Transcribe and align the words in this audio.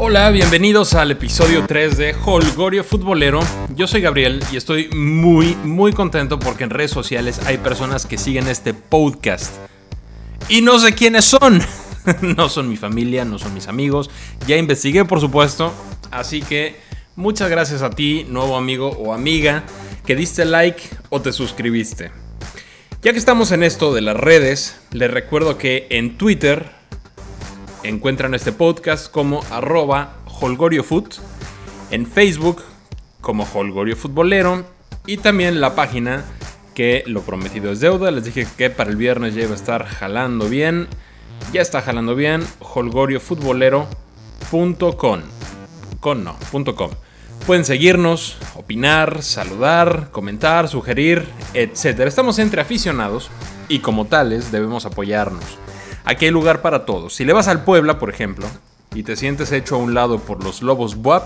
Hola, 0.00 0.30
bienvenidos 0.30 0.94
al 0.94 1.10
episodio 1.10 1.66
3 1.66 1.98
de 1.98 2.14
Holgorio 2.24 2.84
Futbolero. 2.84 3.40
Yo 3.74 3.88
soy 3.88 4.00
Gabriel 4.00 4.40
y 4.52 4.56
estoy 4.56 4.88
muy, 4.90 5.56
muy 5.64 5.92
contento 5.92 6.38
porque 6.38 6.62
en 6.62 6.70
redes 6.70 6.92
sociales 6.92 7.40
hay 7.46 7.58
personas 7.58 8.06
que 8.06 8.16
siguen 8.16 8.46
este 8.46 8.74
podcast. 8.74 9.56
Y 10.48 10.62
no 10.62 10.78
sé 10.78 10.94
quiénes 10.94 11.24
son. 11.24 11.60
no 12.22 12.48
son 12.48 12.68
mi 12.68 12.76
familia, 12.76 13.24
no 13.24 13.40
son 13.40 13.52
mis 13.54 13.66
amigos. 13.66 14.08
Ya 14.46 14.56
investigué, 14.56 15.04
por 15.04 15.20
supuesto. 15.20 15.74
Así 16.12 16.42
que 16.42 16.76
muchas 17.16 17.50
gracias 17.50 17.82
a 17.82 17.90
ti, 17.90 18.24
nuevo 18.28 18.56
amigo 18.56 18.90
o 18.90 19.12
amiga, 19.12 19.64
que 20.06 20.14
diste 20.14 20.44
like 20.44 20.80
o 21.08 21.20
te 21.22 21.32
suscribiste. 21.32 22.12
Ya 23.02 23.12
que 23.12 23.18
estamos 23.18 23.50
en 23.50 23.64
esto 23.64 23.92
de 23.92 24.02
las 24.02 24.16
redes, 24.16 24.76
les 24.92 25.10
recuerdo 25.10 25.58
que 25.58 25.88
en 25.90 26.16
Twitter 26.16 26.77
encuentran 27.82 28.34
este 28.34 28.52
podcast 28.52 29.10
como 29.10 29.40
arroba 29.50 30.14
holgoriofoot, 30.40 31.16
en 31.90 32.06
Facebook 32.06 32.62
como 33.20 33.44
Holgorio 33.44 33.96
Futbolero 33.96 34.64
y 35.06 35.18
también 35.18 35.60
la 35.60 35.74
página 35.74 36.24
que 36.74 37.02
lo 37.06 37.22
prometido 37.22 37.72
es 37.72 37.80
deuda. 37.80 38.10
Les 38.10 38.24
dije 38.24 38.46
que 38.56 38.70
para 38.70 38.90
el 38.90 38.96
viernes 38.96 39.34
ya 39.34 39.42
iba 39.42 39.52
a 39.52 39.56
estar 39.56 39.86
jalando 39.86 40.48
bien. 40.48 40.88
Ya 41.52 41.60
está 41.60 41.82
jalando 41.82 42.14
bien. 42.14 42.42
holgoriofutbolero.com 42.60 45.20
con 46.00 46.24
no. 46.24 46.36
Pueden 47.46 47.64
seguirnos, 47.64 48.36
opinar, 48.54 49.22
saludar, 49.22 50.10
comentar, 50.10 50.68
sugerir, 50.68 51.26
etc. 51.54 52.00
Estamos 52.00 52.38
entre 52.38 52.60
aficionados 52.60 53.30
y 53.68 53.80
como 53.80 54.06
tales 54.06 54.52
debemos 54.52 54.86
apoyarnos. 54.86 55.58
Aquí 56.08 56.24
hay 56.24 56.30
lugar 56.30 56.62
para 56.62 56.86
todos. 56.86 57.14
Si 57.14 57.26
le 57.26 57.34
vas 57.34 57.48
al 57.48 57.64
Puebla, 57.64 57.98
por 57.98 58.08
ejemplo, 58.08 58.46
y 58.94 59.02
te 59.02 59.14
sientes 59.14 59.52
hecho 59.52 59.74
a 59.74 59.78
un 59.78 59.92
lado 59.92 60.18
por 60.18 60.42
los 60.42 60.62
Lobos 60.62 60.96
Buap, 60.96 61.22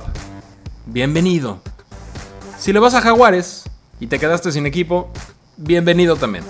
bienvenido. 0.87 1.61
Si 2.59 2.73
le 2.73 2.81
vas 2.81 2.95
a 2.95 3.01
Jaguares 3.01 3.71
y 4.01 4.09
te 4.09 4.19
quedaste 4.19 4.51
sin 4.51 4.67
equipo, 4.67 5.09
bienvenido 5.57 6.17
también. 6.17 6.43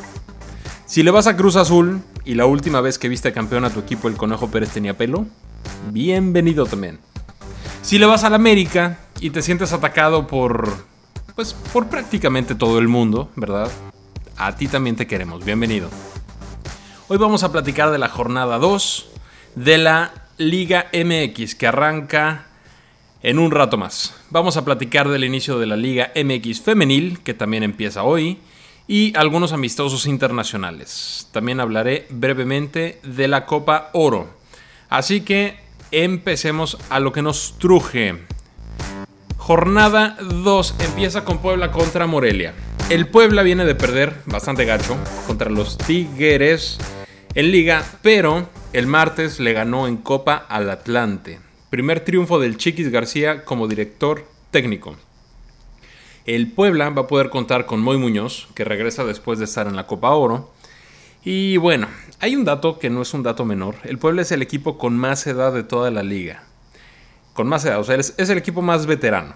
Si 0.86 1.02
le 1.02 1.10
vas 1.10 1.26
a 1.26 1.36
Cruz 1.36 1.56
Azul 1.56 2.00
y 2.24 2.32
la 2.32 2.46
última 2.46 2.80
vez 2.80 2.98
que 2.98 3.10
viste 3.10 3.34
campeón 3.34 3.66
a 3.66 3.70
tu 3.70 3.80
equipo 3.80 4.08
el 4.08 4.16
Conejo 4.16 4.50
Pérez 4.50 4.70
tenía 4.70 4.96
pelo, 4.96 5.26
bienvenido 5.90 6.64
también. 6.64 7.00
Si 7.82 7.98
le 7.98 8.06
vas 8.06 8.24
a 8.24 8.30
la 8.30 8.36
América 8.36 8.98
y 9.20 9.28
te 9.28 9.42
sientes 9.42 9.74
atacado 9.74 10.26
por 10.26 10.72
pues 11.34 11.52
por 11.52 11.88
prácticamente 11.88 12.54
todo 12.54 12.78
el 12.78 12.88
mundo, 12.88 13.28
¿verdad? 13.36 13.70
A 14.38 14.56
ti 14.56 14.68
también 14.68 14.96
te 14.96 15.06
queremos. 15.06 15.44
Bienvenido. 15.44 15.90
Hoy 17.12 17.18
vamos 17.18 17.42
a 17.42 17.52
platicar 17.52 17.90
de 17.90 17.98
la 17.98 18.08
jornada 18.08 18.56
2 18.56 19.06
de 19.54 19.76
la 19.76 20.14
Liga 20.38 20.86
MX 20.94 21.54
que 21.54 21.66
arranca 21.66 22.46
en 23.22 23.38
un 23.38 23.50
rato 23.50 23.76
más. 23.76 24.14
Vamos 24.30 24.56
a 24.56 24.64
platicar 24.64 25.10
del 25.10 25.24
inicio 25.24 25.58
de 25.58 25.66
la 25.66 25.76
Liga 25.76 26.10
MX 26.16 26.62
femenil 26.62 27.20
que 27.20 27.34
también 27.34 27.64
empieza 27.64 28.02
hoy 28.02 28.38
y 28.88 29.14
algunos 29.14 29.52
amistosos 29.52 30.06
internacionales. 30.06 31.28
También 31.32 31.60
hablaré 31.60 32.06
brevemente 32.08 32.98
de 33.02 33.28
la 33.28 33.44
Copa 33.44 33.90
Oro. 33.92 34.30
Así 34.88 35.20
que 35.20 35.58
empecemos 35.90 36.78
a 36.88 36.98
lo 36.98 37.12
que 37.12 37.20
nos 37.20 37.58
truje. 37.58 38.22
Jornada 39.36 40.16
2 40.18 40.76
empieza 40.78 41.26
con 41.26 41.42
Puebla 41.42 41.72
contra 41.72 42.06
Morelia. 42.06 42.54
El 42.88 43.06
Puebla 43.06 43.42
viene 43.42 43.66
de 43.66 43.74
perder 43.74 44.22
bastante 44.24 44.64
gacho 44.64 44.96
contra 45.26 45.50
los 45.50 45.76
Tigres 45.76 46.78
en 47.34 47.50
liga, 47.50 47.82
pero 48.02 48.48
el 48.74 48.86
martes 48.86 49.40
le 49.40 49.54
ganó 49.54 49.86
en 49.86 49.96
Copa 49.96 50.34
al 50.34 50.68
Atlante. 50.68 51.40
Primer 51.70 52.00
triunfo 52.00 52.38
del 52.38 52.58
Chiquis 52.58 52.90
García 52.90 53.44
como 53.44 53.68
director 53.68 54.26
técnico. 54.50 54.96
El 56.26 56.52
Puebla 56.52 56.90
va 56.90 57.02
a 57.02 57.06
poder 57.06 57.30
contar 57.30 57.64
con 57.64 57.80
Moy 57.80 57.96
Muñoz, 57.96 58.48
que 58.54 58.64
regresa 58.64 59.04
después 59.04 59.38
de 59.38 59.46
estar 59.46 59.66
en 59.66 59.76
la 59.76 59.86
Copa 59.86 60.10
Oro. 60.10 60.52
Y 61.24 61.56
bueno, 61.56 61.88
hay 62.20 62.36
un 62.36 62.44
dato 62.44 62.78
que 62.78 62.90
no 62.90 63.02
es 63.02 63.14
un 63.14 63.22
dato 63.22 63.44
menor. 63.46 63.76
El 63.84 63.98
Puebla 63.98 64.22
es 64.22 64.32
el 64.32 64.42
equipo 64.42 64.76
con 64.76 64.96
más 64.98 65.26
edad 65.26 65.54
de 65.54 65.62
toda 65.62 65.90
la 65.90 66.02
liga. 66.02 66.44
Con 67.32 67.48
más 67.48 67.64
edad, 67.64 67.80
o 67.80 67.84
sea, 67.84 67.96
es, 67.96 68.14
el 68.18 68.38
equipo 68.38 68.60
más 68.60 68.84
veterano. 68.84 69.34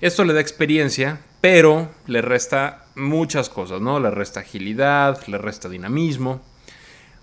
Esto 0.00 0.24
le 0.24 0.34
da 0.34 0.40
experiencia, 0.40 1.20
pero 1.40 1.90
le 2.06 2.22
resta 2.22 2.86
muchas 2.96 3.48
cosas, 3.48 3.80
¿no? 3.80 4.00
Le 4.00 4.10
resta 4.10 4.40
agilidad, 4.40 5.24
le 5.28 5.38
resta 5.38 5.68
dinamismo. 5.68 6.42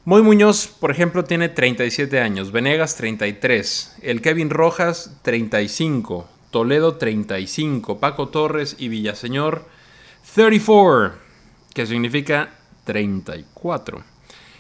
Moy 0.06 0.22
Muñoz, 0.22 0.68
por 0.68 0.92
ejemplo, 0.92 1.24
tiene 1.24 1.48
37 1.48 2.20
años, 2.20 2.52
Venegas 2.52 2.98
33, 2.98 4.00
el 4.02 4.22
Kevin 4.22 4.50
Rojas 4.50 5.18
35, 5.22 6.28
Toledo 6.52 6.98
35, 6.98 8.02
Paco 8.02 8.28
Torres 8.28 8.76
y 8.78 8.90
Villaseñor 8.90 9.66
34, 10.36 11.14
que 11.74 11.86
significa 11.86 12.50
34. 12.84 14.04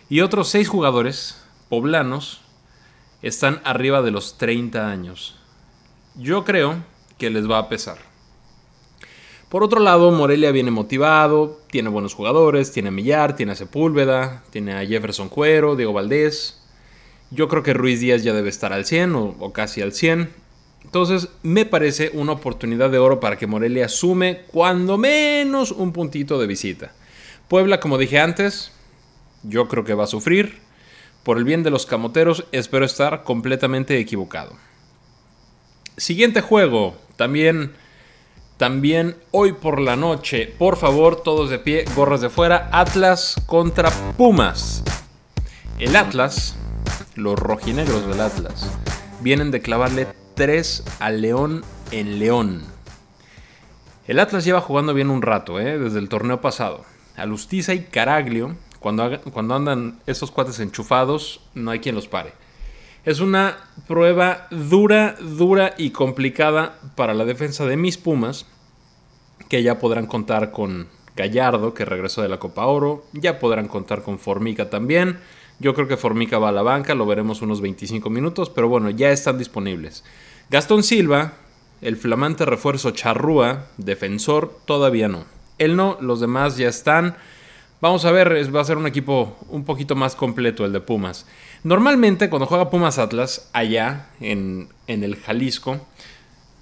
Y 0.08 0.22
otros 0.22 0.48
6 0.48 0.70
jugadores 0.70 1.44
poblanos 1.68 2.40
están 3.22 3.60
arriba 3.66 4.02
de 4.02 4.12
los 4.12 4.38
30 4.38 4.90
años. 4.90 5.38
Yo 6.16 6.46
creo 6.46 6.86
que 7.18 7.30
les 7.30 7.52
va 7.52 7.58
a 7.58 7.68
pesar. 7.68 8.13
Por 9.54 9.64
otro 9.64 9.80
lado, 9.80 10.10
Morelia 10.10 10.52
viene 10.52 10.72
motivado, 10.72 11.62
tiene 11.70 11.88
buenos 11.90 12.16
jugadores, 12.16 12.72
tiene 12.72 12.90
a 12.90 12.92
Millar, 12.92 13.36
tiene 13.36 13.52
a 13.52 13.56
Sepúlveda, 13.56 14.44
tiene 14.50 14.74
a 14.74 14.84
Jefferson 14.84 15.30
Cuero, 15.30 15.76
Diego 15.76 15.94
Valdés. 15.94 16.60
Yo 17.30 17.48
creo 17.48 17.62
que 17.62 17.76
Ruiz 17.76 18.00
Díaz 18.00 18.24
ya 18.24 18.34
debe 18.34 18.50
estar 18.50 18.74
al 18.74 18.84
100 18.84 19.14
o, 19.14 19.36
o 19.38 19.54
casi 19.54 19.84
al 19.84 19.94
100. 19.94 20.34
Entonces, 20.86 21.30
me 21.44 21.68
parece 21.68 22.10
una 22.16 22.32
oportunidad 22.32 22.90
de 22.90 22.98
oro 22.98 23.20
para 23.20 23.38
que 23.38 23.46
Morelia 23.46 23.90
sume 23.90 24.42
cuando 24.48 24.98
menos 24.98 25.72
un 25.72 25.94
puntito 25.94 26.40
de 26.40 26.48
visita. 26.48 26.92
Puebla, 27.48 27.80
como 27.80 28.00
dije 28.00 28.20
antes, 28.20 28.72
yo 29.44 29.68
creo 29.68 29.84
que 29.84 29.94
va 29.94 30.06
a 30.06 30.08
sufrir. 30.08 30.62
Por 31.22 31.38
el 31.38 31.44
bien 31.44 31.62
de 31.62 31.70
los 31.70 31.86
camoteros, 31.86 32.48
espero 32.54 32.86
estar 32.86 33.24
completamente 33.24 34.00
equivocado. 34.00 34.54
Siguiente 35.96 36.42
juego, 36.42 36.96
también 37.18 37.83
también 38.64 39.18
hoy 39.32 39.52
por 39.52 39.82
la 39.82 39.98
noche, 39.98 40.48
por 40.58 40.78
favor, 40.78 41.22
todos 41.22 41.50
de 41.50 41.60
pie, 41.60 41.84
gorras 41.98 42.22
de 42.22 42.30
fuera, 42.30 42.70
Atlas 42.72 43.36
contra 43.46 43.90
Pumas. 44.16 44.86
El 45.80 45.98
Atlas, 45.98 46.56
los 47.16 47.38
rojinegros 47.38 48.08
del 48.08 48.22
Atlas, 48.22 48.72
vienen 49.20 49.52
de 49.52 49.62
clavarle 49.62 50.08
3 50.36 50.82
al 51.02 51.22
León 51.22 51.66
en 51.92 52.20
León. 52.20 52.64
El 54.08 54.22
Atlas 54.22 54.46
lleva 54.46 54.62
jugando 54.62 54.94
bien 54.94 55.10
un 55.10 55.24
rato, 55.24 55.60
¿eh? 55.60 55.78
desde 55.78 56.00
el 56.00 56.08
torneo 56.08 56.40
pasado. 56.40 56.86
Alustiza 57.18 57.74
y 57.74 57.84
Caraglio, 57.84 58.56
cuando, 58.80 59.20
cuando 59.34 59.56
andan 59.56 60.00
esos 60.08 60.32
cuates 60.32 60.62
enchufados, 60.62 61.42
no 61.54 61.72
hay 61.72 61.80
quien 61.80 61.96
los 61.96 62.08
pare. 62.08 62.32
Es 63.04 63.20
una 63.20 63.58
prueba 63.90 64.48
dura, 64.52 65.18
dura 65.20 65.74
y 65.78 65.90
complicada 65.90 66.80
para 66.96 67.14
la 67.14 67.26
defensa 67.26 67.66
de 67.66 67.76
mis 67.76 67.98
Pumas, 67.98 68.46
que 69.54 69.62
ya 69.62 69.78
podrán 69.78 70.08
contar 70.08 70.50
con 70.50 70.88
Gallardo, 71.16 71.76
que 71.76 71.86
regresó 71.86 72.24
de 72.24 72.28
la 72.28 72.40
Copa 72.40 72.66
Oro, 72.66 73.06
ya 73.14 73.38
podrán 73.38 73.68
contar 73.68 74.02
con 74.02 74.18
Formica 74.18 74.72
también. 74.72 75.20
Yo 75.60 75.76
creo 75.76 75.88
que 75.88 75.96
Formica 75.96 76.40
va 76.40 76.50
a 76.50 76.52
la 76.52 76.64
banca, 76.64 76.96
lo 76.96 77.06
veremos 77.06 77.44
unos 77.44 77.62
25 77.62 78.10
minutos, 78.10 78.50
pero 78.50 78.68
bueno, 78.68 78.90
ya 78.90 79.12
están 79.12 79.38
disponibles. 79.38 80.04
Gastón 80.50 80.82
Silva, 80.82 81.34
el 81.82 81.98
flamante 81.98 82.46
refuerzo 82.46 82.90
Charrúa, 82.90 83.68
defensor, 83.78 84.58
todavía 84.66 85.08
no. 85.08 85.26
Él 85.60 85.76
no, 85.76 86.00
los 86.02 86.20
demás 86.20 86.58
ya 86.58 86.68
están. 86.68 87.16
Vamos 87.80 88.06
a 88.06 88.12
ver, 88.12 88.56
va 88.56 88.62
a 88.62 88.66
ser 88.66 88.78
un 88.78 88.88
equipo 88.88 89.38
un 89.50 89.66
poquito 89.66 89.96
más 89.96 90.16
completo 90.16 90.66
el 90.66 90.74
de 90.74 90.80
Pumas. 90.80 91.28
Normalmente 91.64 92.28
cuando 92.32 92.48
juega 92.48 92.72
Pumas 92.72 92.98
Atlas, 92.98 93.52
allá 93.54 94.08
en, 94.20 94.70
en 94.88 95.04
el 95.04 95.16
Jalisco, 95.16 95.80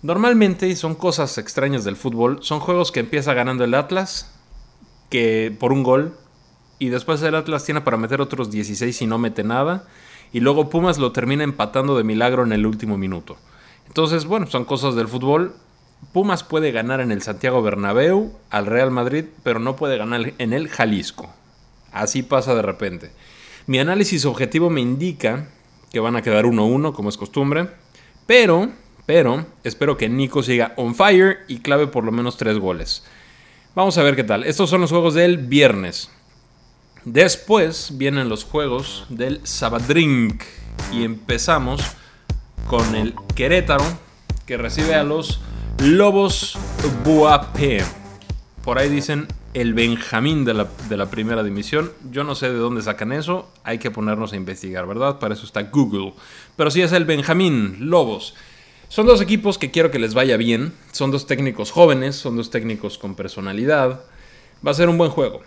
normalmente 0.01 0.75
son 0.75 0.95
cosas 0.95 1.37
extrañas 1.37 1.83
del 1.83 1.95
fútbol. 1.95 2.39
Son 2.41 2.59
juegos 2.59 2.91
que 2.91 2.99
empieza 2.99 3.33
ganando 3.33 3.63
el 3.63 3.73
Atlas 3.73 4.33
que 5.09 5.55
por 5.59 5.73
un 5.73 5.83
gol 5.83 6.17
y 6.79 6.89
después 6.89 7.21
el 7.21 7.35
Atlas 7.35 7.65
tiene 7.65 7.81
para 7.81 7.97
meter 7.97 8.21
otros 8.21 8.49
16 8.49 9.01
y 9.01 9.07
no 9.07 9.19
mete 9.19 9.43
nada. 9.43 9.87
Y 10.33 10.39
luego 10.39 10.69
Pumas 10.69 10.97
lo 10.97 11.11
termina 11.11 11.43
empatando 11.43 11.97
de 11.97 12.03
milagro 12.03 12.43
en 12.43 12.53
el 12.53 12.65
último 12.65 12.97
minuto. 12.97 13.37
Entonces, 13.87 14.25
bueno, 14.25 14.47
son 14.47 14.65
cosas 14.65 14.95
del 14.95 15.07
fútbol. 15.07 15.53
Pumas 16.13 16.43
puede 16.43 16.71
ganar 16.71 17.01
en 17.01 17.11
el 17.11 17.21
Santiago 17.21 17.61
Bernabéu 17.61 18.31
al 18.49 18.65
Real 18.65 18.89
Madrid, 18.89 19.25
pero 19.43 19.59
no 19.59 19.75
puede 19.75 19.97
ganar 19.97 20.33
en 20.37 20.53
el 20.53 20.69
Jalisco. 20.69 21.29
Así 21.91 22.23
pasa 22.23 22.55
de 22.55 22.61
repente. 22.61 23.11
Mi 23.67 23.77
análisis 23.79 24.25
objetivo 24.25 24.69
me 24.69 24.81
indica 24.81 25.49
que 25.91 25.99
van 25.99 26.15
a 26.15 26.21
quedar 26.21 26.45
1-1 26.45 26.93
como 26.93 27.09
es 27.09 27.17
costumbre, 27.17 27.69
pero 28.25 28.71
pero 29.13 29.45
espero 29.65 29.97
que 29.97 30.07
Nico 30.07 30.41
siga 30.41 30.71
on 30.77 30.95
fire 30.95 31.39
y 31.49 31.57
clave 31.57 31.85
por 31.85 32.05
lo 32.05 32.13
menos 32.13 32.37
3 32.37 32.57
goles. 32.59 33.03
Vamos 33.75 33.97
a 33.97 34.03
ver 34.03 34.15
qué 34.15 34.23
tal. 34.23 34.45
Estos 34.45 34.69
son 34.69 34.79
los 34.79 34.89
juegos 34.89 35.15
del 35.15 35.37
viernes. 35.37 36.09
Después 37.03 37.97
vienen 37.97 38.29
los 38.29 38.45
juegos 38.45 39.05
del 39.09 39.41
Sabadrink 39.43 40.41
y 40.93 41.03
empezamos 41.03 41.81
con 42.69 42.95
el 42.95 43.13
Querétaro, 43.35 43.83
que 44.45 44.55
recibe 44.55 44.95
a 44.95 45.03
los 45.03 45.41
Lobos 45.79 46.57
Buapé. 47.03 47.83
Por 48.63 48.79
ahí 48.79 48.87
dicen 48.87 49.27
el 49.53 49.73
Benjamín 49.73 50.45
de 50.45 50.53
la, 50.53 50.69
de 50.87 50.95
la, 50.95 51.09
primera 51.09 51.43
división. 51.43 51.91
Yo 52.11 52.23
no 52.23 52.33
sé 52.33 52.49
de 52.49 52.57
dónde 52.57 52.81
sacan 52.81 53.11
eso. 53.11 53.51
Hay 53.65 53.77
que 53.77 53.91
ponernos 53.91 54.31
a 54.31 54.37
investigar, 54.37 54.87
¿verdad? 54.87 55.19
Para 55.19 55.33
eso 55.33 55.45
está 55.45 55.63
Google. 55.63 56.13
Pero 56.55 56.71
sí 56.71 56.81
es 56.81 56.93
el 56.93 57.03
Benjamín 57.03 57.75
Lobos. 57.89 58.35
Son 58.91 59.05
dos 59.05 59.21
equipos 59.21 59.57
que 59.57 59.71
quiero 59.71 59.89
que 59.89 59.99
les 59.99 60.13
vaya 60.13 60.35
bien. 60.35 60.73
Son 60.91 61.11
dos 61.11 61.25
técnicos 61.25 61.71
jóvenes, 61.71 62.17
son 62.17 62.35
dos 62.35 62.49
técnicos 62.49 62.97
con 62.97 63.15
personalidad. 63.15 64.01
Va 64.67 64.71
a 64.71 64.73
ser 64.73 64.89
un 64.89 64.97
buen 64.97 65.11
juego. 65.11 65.39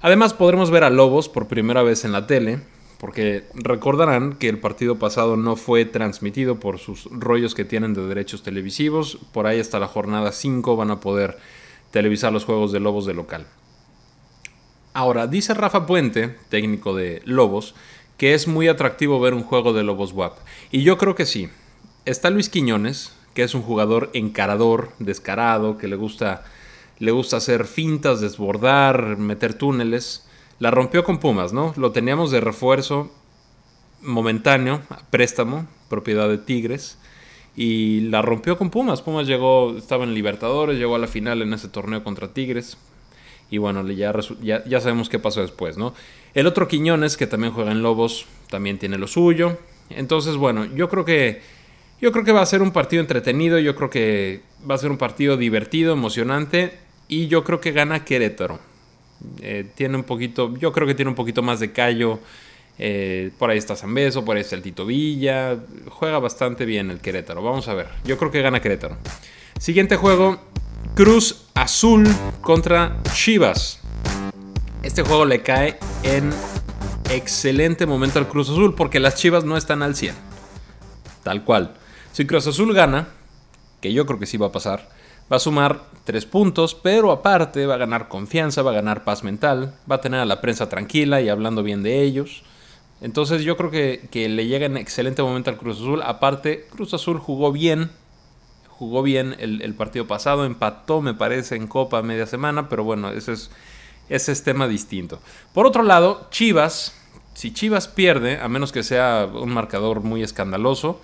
Además 0.00 0.32
podremos 0.32 0.70
ver 0.70 0.82
a 0.82 0.88
Lobos 0.88 1.28
por 1.28 1.46
primera 1.46 1.82
vez 1.82 2.06
en 2.06 2.12
la 2.12 2.26
tele, 2.26 2.60
porque 2.96 3.44
recordarán 3.52 4.36
que 4.38 4.48
el 4.48 4.60
partido 4.60 4.98
pasado 4.98 5.36
no 5.36 5.56
fue 5.56 5.84
transmitido 5.84 6.58
por 6.58 6.78
sus 6.78 7.06
rollos 7.10 7.54
que 7.54 7.66
tienen 7.66 7.92
de 7.92 8.06
derechos 8.06 8.42
televisivos. 8.42 9.18
Por 9.30 9.46
ahí 9.46 9.60
hasta 9.60 9.78
la 9.78 9.88
jornada 9.88 10.32
5 10.32 10.74
van 10.74 10.90
a 10.90 11.00
poder 11.00 11.36
televisar 11.90 12.32
los 12.32 12.46
juegos 12.46 12.72
de 12.72 12.80
Lobos 12.80 13.04
de 13.04 13.12
local. 13.12 13.46
Ahora, 14.94 15.26
dice 15.26 15.52
Rafa 15.52 15.84
Puente, 15.84 16.34
técnico 16.48 16.96
de 16.96 17.20
Lobos, 17.26 17.74
que 18.16 18.32
es 18.32 18.48
muy 18.48 18.68
atractivo 18.68 19.20
ver 19.20 19.34
un 19.34 19.42
juego 19.42 19.74
de 19.74 19.82
Lobos 19.82 20.14
WAP. 20.14 20.38
Y 20.70 20.82
yo 20.82 20.96
creo 20.96 21.14
que 21.14 21.26
sí. 21.26 21.50
Está 22.06 22.30
Luis 22.30 22.48
Quiñones, 22.48 23.12
que 23.34 23.42
es 23.42 23.56
un 23.56 23.62
jugador 23.62 24.10
encarador, 24.12 24.92
descarado, 25.00 25.76
que 25.76 25.88
le 25.88 25.96
gusta, 25.96 26.44
le 27.00 27.10
gusta 27.10 27.38
hacer 27.38 27.64
fintas, 27.66 28.20
desbordar, 28.20 29.16
meter 29.16 29.54
túneles. 29.54 30.24
La 30.60 30.70
rompió 30.70 31.02
con 31.02 31.18
Pumas, 31.18 31.52
¿no? 31.52 31.74
Lo 31.76 31.90
teníamos 31.90 32.30
de 32.30 32.40
refuerzo 32.40 33.10
momentáneo, 34.02 34.82
préstamo, 35.10 35.66
propiedad 35.88 36.28
de 36.28 36.38
Tigres 36.38 36.96
y 37.56 38.02
la 38.02 38.22
rompió 38.22 38.56
con 38.56 38.70
Pumas. 38.70 39.02
Pumas 39.02 39.26
llegó, 39.26 39.76
estaba 39.76 40.04
en 40.04 40.14
Libertadores, 40.14 40.78
llegó 40.78 40.94
a 40.94 41.00
la 41.00 41.08
final 41.08 41.42
en 41.42 41.52
ese 41.54 41.68
torneo 41.68 42.04
contra 42.04 42.32
Tigres. 42.32 42.78
Y 43.50 43.58
bueno, 43.58 43.84
ya, 43.90 44.14
ya, 44.42 44.80
sabemos 44.80 45.08
qué 45.08 45.18
pasó 45.18 45.40
después, 45.40 45.76
¿no? 45.76 45.92
El 46.34 46.46
otro 46.46 46.68
Quiñones, 46.68 47.16
que 47.16 47.26
también 47.26 47.52
juega 47.52 47.72
en 47.72 47.82
Lobos, 47.82 48.26
también 48.48 48.78
tiene 48.78 48.96
lo 48.96 49.08
suyo. 49.08 49.58
Entonces, 49.90 50.36
bueno, 50.36 50.66
yo 50.66 50.88
creo 50.88 51.04
que. 51.04 51.55
Yo 52.00 52.12
creo 52.12 52.24
que 52.24 52.32
va 52.32 52.42
a 52.42 52.46
ser 52.46 52.62
un 52.62 52.72
partido 52.72 53.00
entretenido. 53.00 53.58
Yo 53.58 53.74
creo 53.74 53.90
que 53.90 54.42
va 54.68 54.74
a 54.74 54.78
ser 54.78 54.90
un 54.90 54.98
partido 54.98 55.36
divertido, 55.36 55.92
emocionante. 55.92 56.78
Y 57.08 57.28
yo 57.28 57.44
creo 57.44 57.60
que 57.60 57.72
gana 57.72 58.04
Querétaro. 58.04 58.58
Eh, 59.40 59.66
tiene 59.74 59.96
un 59.96 60.04
poquito. 60.04 60.56
Yo 60.56 60.72
creo 60.72 60.86
que 60.86 60.94
tiene 60.94 61.10
un 61.10 61.14
poquito 61.14 61.42
más 61.42 61.60
de 61.60 61.72
callo 61.72 62.20
eh, 62.78 63.30
por 63.38 63.50
ahí 63.50 63.58
está 63.58 63.74
Zambeso, 63.74 64.24
por 64.24 64.36
ahí 64.36 64.42
está 64.42 64.56
el 64.56 64.62
Tito 64.62 64.84
Villa. 64.84 65.58
Juega 65.88 66.18
bastante 66.18 66.64
bien 66.64 66.90
el 66.90 67.00
Querétaro. 67.00 67.42
Vamos 67.42 67.68
a 67.68 67.74
ver. 67.74 67.88
Yo 68.04 68.18
creo 68.18 68.30
que 68.30 68.42
gana 68.42 68.60
Querétaro. 68.60 68.96
Siguiente 69.58 69.96
juego: 69.96 70.38
Cruz 70.94 71.46
Azul 71.54 72.06
contra 72.42 72.98
Chivas. 73.14 73.80
Este 74.82 75.02
juego 75.02 75.24
le 75.24 75.42
cae 75.42 75.78
en 76.02 76.30
excelente 77.10 77.86
momento 77.86 78.18
al 78.18 78.28
Cruz 78.28 78.50
Azul 78.50 78.74
porque 78.74 79.00
las 79.00 79.14
Chivas 79.14 79.44
no 79.44 79.56
están 79.56 79.82
al 79.82 79.96
100. 79.96 80.14
Tal 81.22 81.44
cual. 81.44 81.74
Si 82.16 82.26
Cruz 82.26 82.46
Azul 82.46 82.72
gana, 82.72 83.08
que 83.82 83.92
yo 83.92 84.06
creo 84.06 84.18
que 84.18 84.24
sí 84.24 84.38
va 84.38 84.46
a 84.46 84.50
pasar, 84.50 84.88
va 85.30 85.36
a 85.36 85.38
sumar 85.38 85.82
3 86.04 86.24
puntos, 86.24 86.74
pero 86.74 87.12
aparte 87.12 87.66
va 87.66 87.74
a 87.74 87.76
ganar 87.76 88.08
confianza, 88.08 88.62
va 88.62 88.70
a 88.70 88.76
ganar 88.76 89.04
paz 89.04 89.22
mental, 89.22 89.74
va 89.90 89.96
a 89.96 90.00
tener 90.00 90.20
a 90.20 90.24
la 90.24 90.40
prensa 90.40 90.70
tranquila 90.70 91.20
y 91.20 91.28
hablando 91.28 91.62
bien 91.62 91.82
de 91.82 92.00
ellos. 92.00 92.42
Entonces 93.02 93.42
yo 93.42 93.58
creo 93.58 93.70
que, 93.70 94.28
le 94.30 94.46
llega 94.46 94.64
en 94.64 94.78
excelente 94.78 95.22
momento 95.22 95.50
al 95.50 95.58
Cruz 95.58 95.76
Azul. 95.76 96.00
Aparte, 96.00 96.66
Cruz 96.70 96.94
Azul 96.94 97.18
jugó 97.18 97.52
bien. 97.52 97.90
Jugó 98.66 99.02
bien 99.02 99.36
el, 99.38 99.74
partido 99.74 100.06
pasado. 100.06 100.46
Empató, 100.46 101.02
me 101.02 101.12
parece, 101.12 101.56
en 101.56 101.66
Copa 101.66 102.00
media 102.00 102.24
semana. 102.24 102.70
Pero 102.70 102.82
bueno, 102.82 103.10
ese 103.10 103.32
es, 103.32 103.50
ese 104.08 104.32
es 104.32 104.42
tema 104.42 104.68
distinto. 104.68 105.20
Por 105.52 105.66
otro 105.66 105.82
lado, 105.82 106.28
Chivas. 106.30 106.94
Si 107.34 107.52
Chivas 107.52 107.88
pierde, 107.88 108.40
a 108.40 108.48
menos 108.48 108.72
que 108.72 108.82
sea 108.82 109.28
un 109.30 109.50
marcador 109.50 110.00
muy 110.00 110.22
escandaloso, 110.22 111.02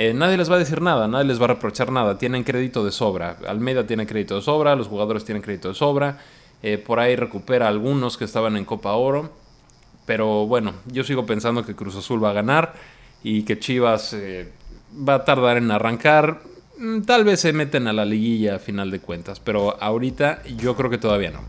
eh, 0.00 0.14
nadie 0.14 0.36
les 0.36 0.48
va 0.48 0.54
a 0.54 0.58
decir 0.60 0.80
nada, 0.80 1.08
nadie 1.08 1.24
les 1.24 1.40
va 1.40 1.46
a 1.46 1.48
reprochar 1.48 1.90
nada. 1.90 2.18
Tienen 2.18 2.44
crédito 2.44 2.84
de 2.84 2.92
sobra. 2.92 3.36
Almeida 3.48 3.84
tiene 3.84 4.06
crédito 4.06 4.36
de 4.36 4.42
sobra, 4.42 4.76
los 4.76 4.86
jugadores 4.86 5.24
tienen 5.24 5.42
crédito 5.42 5.70
de 5.70 5.74
sobra. 5.74 6.20
Eh, 6.62 6.78
por 6.78 7.00
ahí 7.00 7.16
recupera 7.16 7.66
algunos 7.66 8.16
que 8.16 8.24
estaban 8.24 8.56
en 8.56 8.64
Copa 8.64 8.92
Oro. 8.92 9.32
Pero 10.06 10.46
bueno, 10.46 10.72
yo 10.86 11.02
sigo 11.02 11.26
pensando 11.26 11.66
que 11.66 11.74
Cruz 11.74 11.96
Azul 11.96 12.22
va 12.22 12.30
a 12.30 12.32
ganar 12.32 12.74
y 13.24 13.42
que 13.42 13.58
Chivas 13.58 14.12
eh, 14.12 14.52
va 14.96 15.14
a 15.14 15.24
tardar 15.24 15.56
en 15.56 15.68
arrancar. 15.72 16.42
Mm, 16.78 17.00
tal 17.00 17.24
vez 17.24 17.40
se 17.40 17.52
meten 17.52 17.88
a 17.88 17.92
la 17.92 18.04
liguilla 18.04 18.54
a 18.54 18.58
final 18.60 18.92
de 18.92 19.00
cuentas, 19.00 19.40
pero 19.40 19.82
ahorita 19.82 20.44
yo 20.44 20.76
creo 20.76 20.90
que 20.90 20.98
todavía 20.98 21.32
no. 21.32 21.40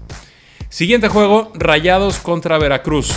Siguiente 0.70 1.08
juego, 1.08 1.52
Rayados 1.54 2.18
contra 2.18 2.58
Veracruz. 2.58 3.14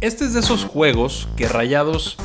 Este 0.00 0.24
es 0.24 0.34
de 0.34 0.40
esos 0.40 0.66
juegos 0.66 1.28
que 1.36 1.48
Rayados 1.48 2.16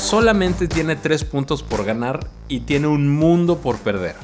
solamente 0.00 0.66
tiene 0.66 0.96
3 0.96 1.24
puntos 1.24 1.62
por 1.62 1.84
ganar 1.84 2.26
y 2.48 2.60
tiene 2.60 2.86
un 2.86 3.14
mundo 3.14 3.58
por 3.58 3.78
perder. 3.78 4.16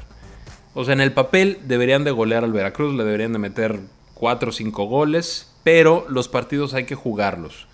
O 0.74 0.84
sea, 0.84 0.94
en 0.94 1.00
el 1.00 1.12
papel 1.12 1.58
deberían 1.64 2.02
de 2.02 2.10
golear 2.10 2.44
al 2.44 2.52
Veracruz, 2.52 2.94
le 2.94 3.04
deberían 3.04 3.32
de 3.32 3.38
meter 3.38 3.80
4 4.14 4.48
o 4.48 4.52
5 4.52 4.84
goles, 4.84 5.52
pero 5.62 6.06
los 6.08 6.28
partidos 6.28 6.74
hay 6.74 6.84
que 6.84 6.94
jugarlos. 6.94 7.68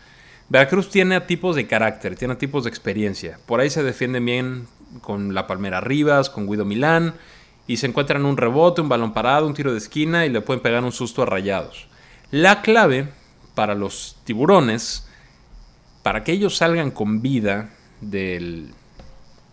Veracruz 0.49 0.91
tiene 0.91 1.21
tipos 1.21 1.57
de 1.57 1.67
carácter, 1.67 2.17
tiene 2.17 2.37
tipos 2.37 2.65
de 2.65 2.71
experiencia. 2.71 3.39
Por 3.47 3.61
ahí 3.61 3.71
se 3.71 3.83
defiende 3.83 4.21
bien 4.21 4.67
con 5.01 5.33
la 5.33 5.47
Palmera 5.47 5.81
Rivas, 5.81 6.29
con 6.29 6.47
Guido 6.47 6.65
Milán, 6.65 7.15
y 7.67 7.77
se 7.77 7.87
encuentran 7.87 8.27
un 8.27 8.37
rebote, 8.37 8.81
un 8.81 8.89
balón 8.89 9.15
parado, 9.15 9.47
un 9.47 9.55
tiro 9.55 9.73
de 9.73 9.79
esquina 9.79 10.27
y 10.27 10.29
le 10.29 10.41
pueden 10.41 10.63
pegar 10.63 10.83
un 10.85 10.93
susto 10.93 11.23
a 11.23 11.27
rayados. 11.27 11.87
La 12.31 12.63
clave 12.63 13.09
para 13.55 13.75
los 13.75 14.19
tiburones, 14.25 15.09
para 16.03 16.25
que 16.25 16.33
ellos 16.33 16.57
salgan 16.57 16.91
con 16.91 17.23
vida 17.23 17.71
del, 18.03 18.69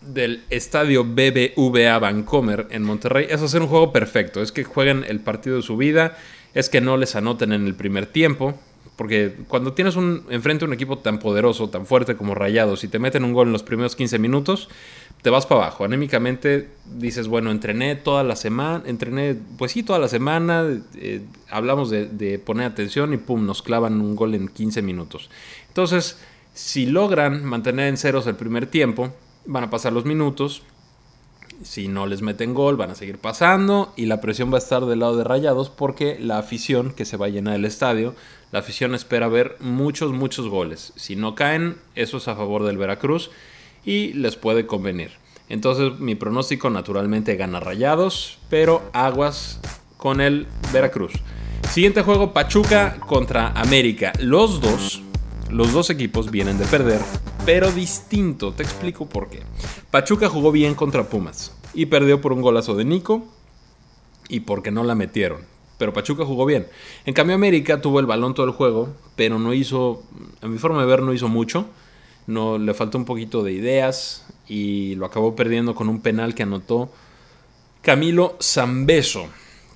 del 0.02 0.44
estadio 0.50 1.04
BBVA 1.04 1.98
Vancomer 1.98 2.66
en 2.70 2.82
Monterrey, 2.82 3.26
es 3.30 3.40
hacer 3.40 3.62
un 3.62 3.68
juego 3.68 3.92
perfecto. 3.92 4.42
Es 4.42 4.52
que 4.52 4.64
jueguen 4.64 5.04
el 5.08 5.20
partido 5.20 5.56
de 5.56 5.62
su 5.62 5.78
vida 5.78 6.18
es 6.52 6.68
que 6.68 6.80
no 6.80 6.96
les 6.96 7.16
anoten 7.16 7.52
en 7.52 7.66
el 7.66 7.74
primer 7.74 8.06
tiempo. 8.06 8.54
Porque 8.96 9.34
cuando 9.48 9.72
tienes 9.72 9.96
un, 9.96 10.26
enfrente 10.28 10.66
un 10.66 10.74
equipo 10.74 10.98
tan 10.98 11.20
poderoso, 11.20 11.70
tan 11.70 11.86
fuerte 11.86 12.16
como 12.16 12.34
Rayados, 12.34 12.84
y 12.84 12.88
te 12.88 12.98
meten 12.98 13.24
un 13.24 13.32
gol 13.32 13.46
en 13.46 13.52
los 13.54 13.62
primeros 13.62 13.96
15 13.96 14.18
minutos, 14.18 14.68
te 15.22 15.30
vas 15.30 15.46
para 15.46 15.62
abajo. 15.62 15.84
Anémicamente 15.84 16.68
dices, 16.98 17.26
bueno, 17.26 17.50
entrené 17.50 17.96
toda 17.96 18.22
la 18.24 18.36
semana, 18.36 18.82
entrené, 18.84 19.36
pues 19.56 19.72
sí, 19.72 19.82
toda 19.82 19.98
la 19.98 20.08
semana, 20.08 20.66
eh, 20.96 21.22
hablamos 21.48 21.88
de, 21.88 22.08
de, 22.08 22.38
poner 22.38 22.66
atención 22.66 23.14
y 23.14 23.16
pum, 23.16 23.46
nos 23.46 23.62
clavan 23.62 24.02
un 24.02 24.16
gol 24.16 24.34
en 24.34 24.48
15 24.48 24.82
minutos. 24.82 25.30
Entonces, 25.68 26.18
si 26.60 26.84
logran 26.84 27.42
mantener 27.42 27.88
en 27.88 27.96
ceros 27.96 28.26
el 28.26 28.36
primer 28.36 28.66
tiempo, 28.66 29.14
van 29.46 29.64
a 29.64 29.70
pasar 29.70 29.94
los 29.94 30.04
minutos, 30.04 30.62
si 31.62 31.88
no 31.88 32.06
les 32.06 32.20
meten 32.20 32.52
gol, 32.52 32.76
van 32.76 32.90
a 32.90 32.94
seguir 32.94 33.16
pasando 33.16 33.94
y 33.96 34.04
la 34.04 34.20
presión 34.20 34.52
va 34.52 34.56
a 34.56 34.58
estar 34.58 34.84
del 34.84 35.00
lado 35.00 35.16
de 35.16 35.24
Rayados 35.24 35.70
porque 35.70 36.18
la 36.20 36.38
afición 36.38 36.92
que 36.92 37.06
se 37.06 37.16
va 37.16 37.26
a 37.26 37.30
llenar 37.30 37.54
el 37.54 37.64
estadio, 37.64 38.14
la 38.52 38.58
afición 38.58 38.94
espera 38.94 39.26
ver 39.26 39.56
muchos, 39.60 40.12
muchos 40.12 40.48
goles. 40.48 40.92
Si 40.96 41.16
no 41.16 41.34
caen, 41.34 41.78
eso 41.94 42.18
es 42.18 42.28
a 42.28 42.36
favor 42.36 42.64
del 42.64 42.76
Veracruz 42.76 43.30
y 43.86 44.12
les 44.12 44.36
puede 44.36 44.66
convenir. 44.66 45.12
Entonces 45.48 45.98
mi 45.98 46.14
pronóstico 46.14 46.68
naturalmente 46.68 47.36
gana 47.36 47.60
Rayados, 47.60 48.38
pero 48.50 48.82
aguas 48.92 49.60
con 49.96 50.20
el 50.20 50.46
Veracruz. 50.74 51.12
Siguiente 51.70 52.02
juego, 52.02 52.34
Pachuca 52.34 52.98
contra 53.00 53.48
América. 53.52 54.12
Los 54.18 54.60
dos 54.60 55.02
los 55.52 55.72
dos 55.72 55.90
equipos 55.90 56.30
vienen 56.30 56.58
de 56.58 56.64
perder, 56.66 57.00
pero 57.44 57.70
distinto. 57.72 58.52
Te 58.52 58.62
explico 58.62 59.06
por 59.06 59.28
qué. 59.28 59.42
Pachuca 59.90 60.28
jugó 60.28 60.52
bien 60.52 60.74
contra 60.74 61.08
Pumas 61.08 61.52
y 61.74 61.86
perdió 61.86 62.20
por 62.20 62.32
un 62.32 62.42
golazo 62.42 62.74
de 62.74 62.84
Nico 62.84 63.26
y 64.28 64.40
porque 64.40 64.70
no 64.70 64.84
la 64.84 64.94
metieron. 64.94 65.40
Pero 65.78 65.92
Pachuca 65.92 66.24
jugó 66.24 66.44
bien. 66.46 66.66
En 67.06 67.14
cambio, 67.14 67.34
América 67.34 67.80
tuvo 67.80 68.00
el 68.00 68.06
balón 68.06 68.34
todo 68.34 68.46
el 68.46 68.52
juego, 68.52 68.94
pero 69.16 69.38
no 69.38 69.54
hizo, 69.54 70.02
a 70.42 70.46
mi 70.46 70.58
forma 70.58 70.80
de 70.82 70.86
ver, 70.86 71.02
no 71.02 71.12
hizo 71.12 71.28
mucho. 71.28 71.66
No, 72.26 72.58
le 72.58 72.74
faltó 72.74 72.98
un 72.98 73.04
poquito 73.04 73.42
de 73.42 73.52
ideas 73.52 74.26
y 74.46 74.94
lo 74.96 75.06
acabó 75.06 75.34
perdiendo 75.34 75.74
con 75.74 75.88
un 75.88 76.00
penal 76.00 76.34
que 76.34 76.42
anotó 76.42 76.92
Camilo 77.82 78.36
Zambeso 78.40 79.26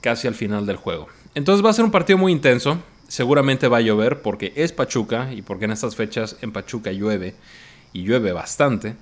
casi 0.01 0.29
al 0.29 0.35
final 0.35 0.67
del 0.67 0.77
juego. 0.77 1.09
Entonces 1.35 1.65
va 1.65 1.71
a 1.71 1.73
ser 1.73 1.85
un 1.85 1.91
partido 1.91 2.19
muy 2.19 2.31
intenso 2.33 2.79
seguramente 3.09 3.69
va 3.69 3.79
a 3.79 3.83
llover 3.83 4.23
porque 4.23 4.53
es 4.57 4.73
Pachuca 4.73 5.33
y 5.33 5.43
porque 5.43 5.67
en 5.67 5.73
estas 5.73 5.97
fechas 5.97 6.37
en 6.41 6.53
Pachuca 6.53 6.93
llueve 6.93 7.35
y 7.93 8.03
llueve 8.03 8.33
bastante. 8.33 8.97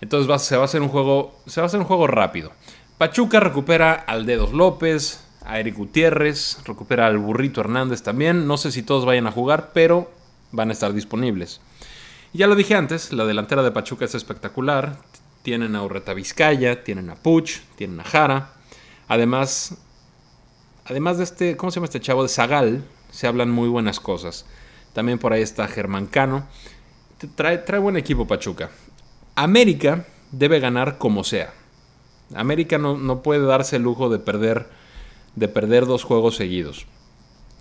Entonces 0.00 0.42
se, 0.42 0.56
va 0.56 0.62
a 0.62 0.64
hacer 0.64 0.82
un 0.82 0.88
juego, 0.88 1.40
se 1.46 1.60
va 1.60 1.66
a 1.66 1.68
hacer 1.68 1.80
un 1.80 1.86
juego 1.86 2.06
rápido. 2.06 2.52
Pachuca 2.98 3.40
recupera 3.40 3.92
al 3.94 4.26
Dedos 4.26 4.52
López, 4.52 5.24
a 5.44 5.58
Eric 5.60 5.76
Gutiérrez, 5.76 6.58
recupera 6.64 7.06
al 7.06 7.18
Burrito 7.18 7.60
Hernández 7.60 8.02
también. 8.02 8.46
No 8.46 8.56
sé 8.56 8.72
si 8.72 8.82
todos 8.82 9.04
vayan 9.04 9.26
a 9.26 9.32
jugar, 9.32 9.70
pero 9.72 10.10
van 10.50 10.70
a 10.70 10.72
estar 10.72 10.92
disponibles. 10.92 11.60
ya 12.32 12.46
lo 12.46 12.54
dije 12.54 12.74
antes, 12.74 13.12
la 13.12 13.24
delantera 13.24 13.62
de 13.62 13.70
Pachuca 13.70 14.04
es 14.04 14.14
espectacular. 14.14 14.98
tienen 15.42 15.74
a 15.74 15.82
Urreta 15.82 16.14
Vizcaya, 16.14 16.84
tienen 16.84 17.10
a 17.10 17.16
Puch, 17.16 17.60
tienen 17.76 18.00
a 18.00 18.04
Jara. 18.04 18.52
Además, 19.08 19.76
además 20.84 21.18
de 21.18 21.24
este, 21.24 21.56
¿cómo 21.56 21.70
se 21.70 21.76
llama 21.76 21.86
este 21.86 22.00
chavo? 22.00 22.22
De 22.22 22.28
Zagal, 22.28 22.84
se 23.12 23.28
hablan 23.28 23.52
muy 23.52 23.68
buenas 23.68 24.00
cosas. 24.00 24.44
También 24.92 25.20
por 25.20 25.32
ahí 25.32 25.42
está 25.42 25.68
Germán 25.68 26.06
Cano. 26.06 26.48
Trae, 27.36 27.58
trae 27.58 27.78
buen 27.78 27.96
equipo 27.96 28.26
Pachuca. 28.26 28.70
América 29.36 30.06
debe 30.32 30.58
ganar 30.58 30.98
como 30.98 31.22
sea. 31.22 31.52
América 32.34 32.78
no, 32.78 32.98
no 32.98 33.22
puede 33.22 33.46
darse 33.46 33.76
el 33.76 33.82
lujo 33.82 34.08
de 34.08 34.18
perder, 34.18 34.66
de 35.36 35.46
perder 35.46 35.86
dos 35.86 36.02
juegos 36.02 36.34
seguidos. 36.34 36.86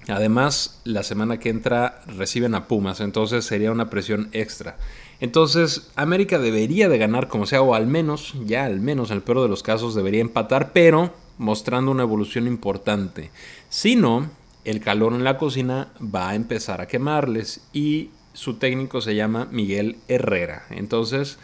Además, 0.08 0.82
la 0.84 1.04
semana 1.04 1.40
que 1.40 1.50
entra 1.50 2.02
reciben 2.08 2.56
a 2.56 2.68
Pumas, 2.68 3.02
entonces 3.02 3.46
sería 3.46 3.72
una 3.72 3.90
presión 3.90 4.30
extra. 4.32 4.78
Entonces, 5.20 5.92
América 5.96 6.40
debería 6.40 6.90
de 6.90 6.98
ganar 6.98 7.28
como 7.28 7.46
sea, 7.46 7.62
o 7.62 7.76
al 7.76 7.86
menos, 7.86 8.34
ya 8.46 8.66
al 8.66 8.82
menos 8.82 9.12
en 9.12 9.18
el 9.18 9.24
peor 9.24 9.44
de 9.44 9.48
los 9.48 9.62
casos, 9.62 9.94
debería 9.94 10.22
empatar, 10.22 10.74
pero 10.74 11.14
mostrando 11.38 11.92
una 11.92 12.04
evolución 12.04 12.48
importante. 12.48 13.30
Si 13.70 13.96
no, 13.96 14.30
el 14.66 14.80
calor 14.80 15.14
en 15.14 15.24
la 15.24 15.38
cocina 15.38 15.90
va 16.02 16.30
a 16.30 16.36
empezar 16.36 16.82
a 16.82 16.88
quemarles 16.88 17.62
y 17.74 18.12
su 18.34 18.56
técnico 18.56 19.02
se 19.02 19.16
llama 19.16 19.48
Miguel 19.52 19.98
Herrera. 20.08 20.66
Entonces, 20.70 21.38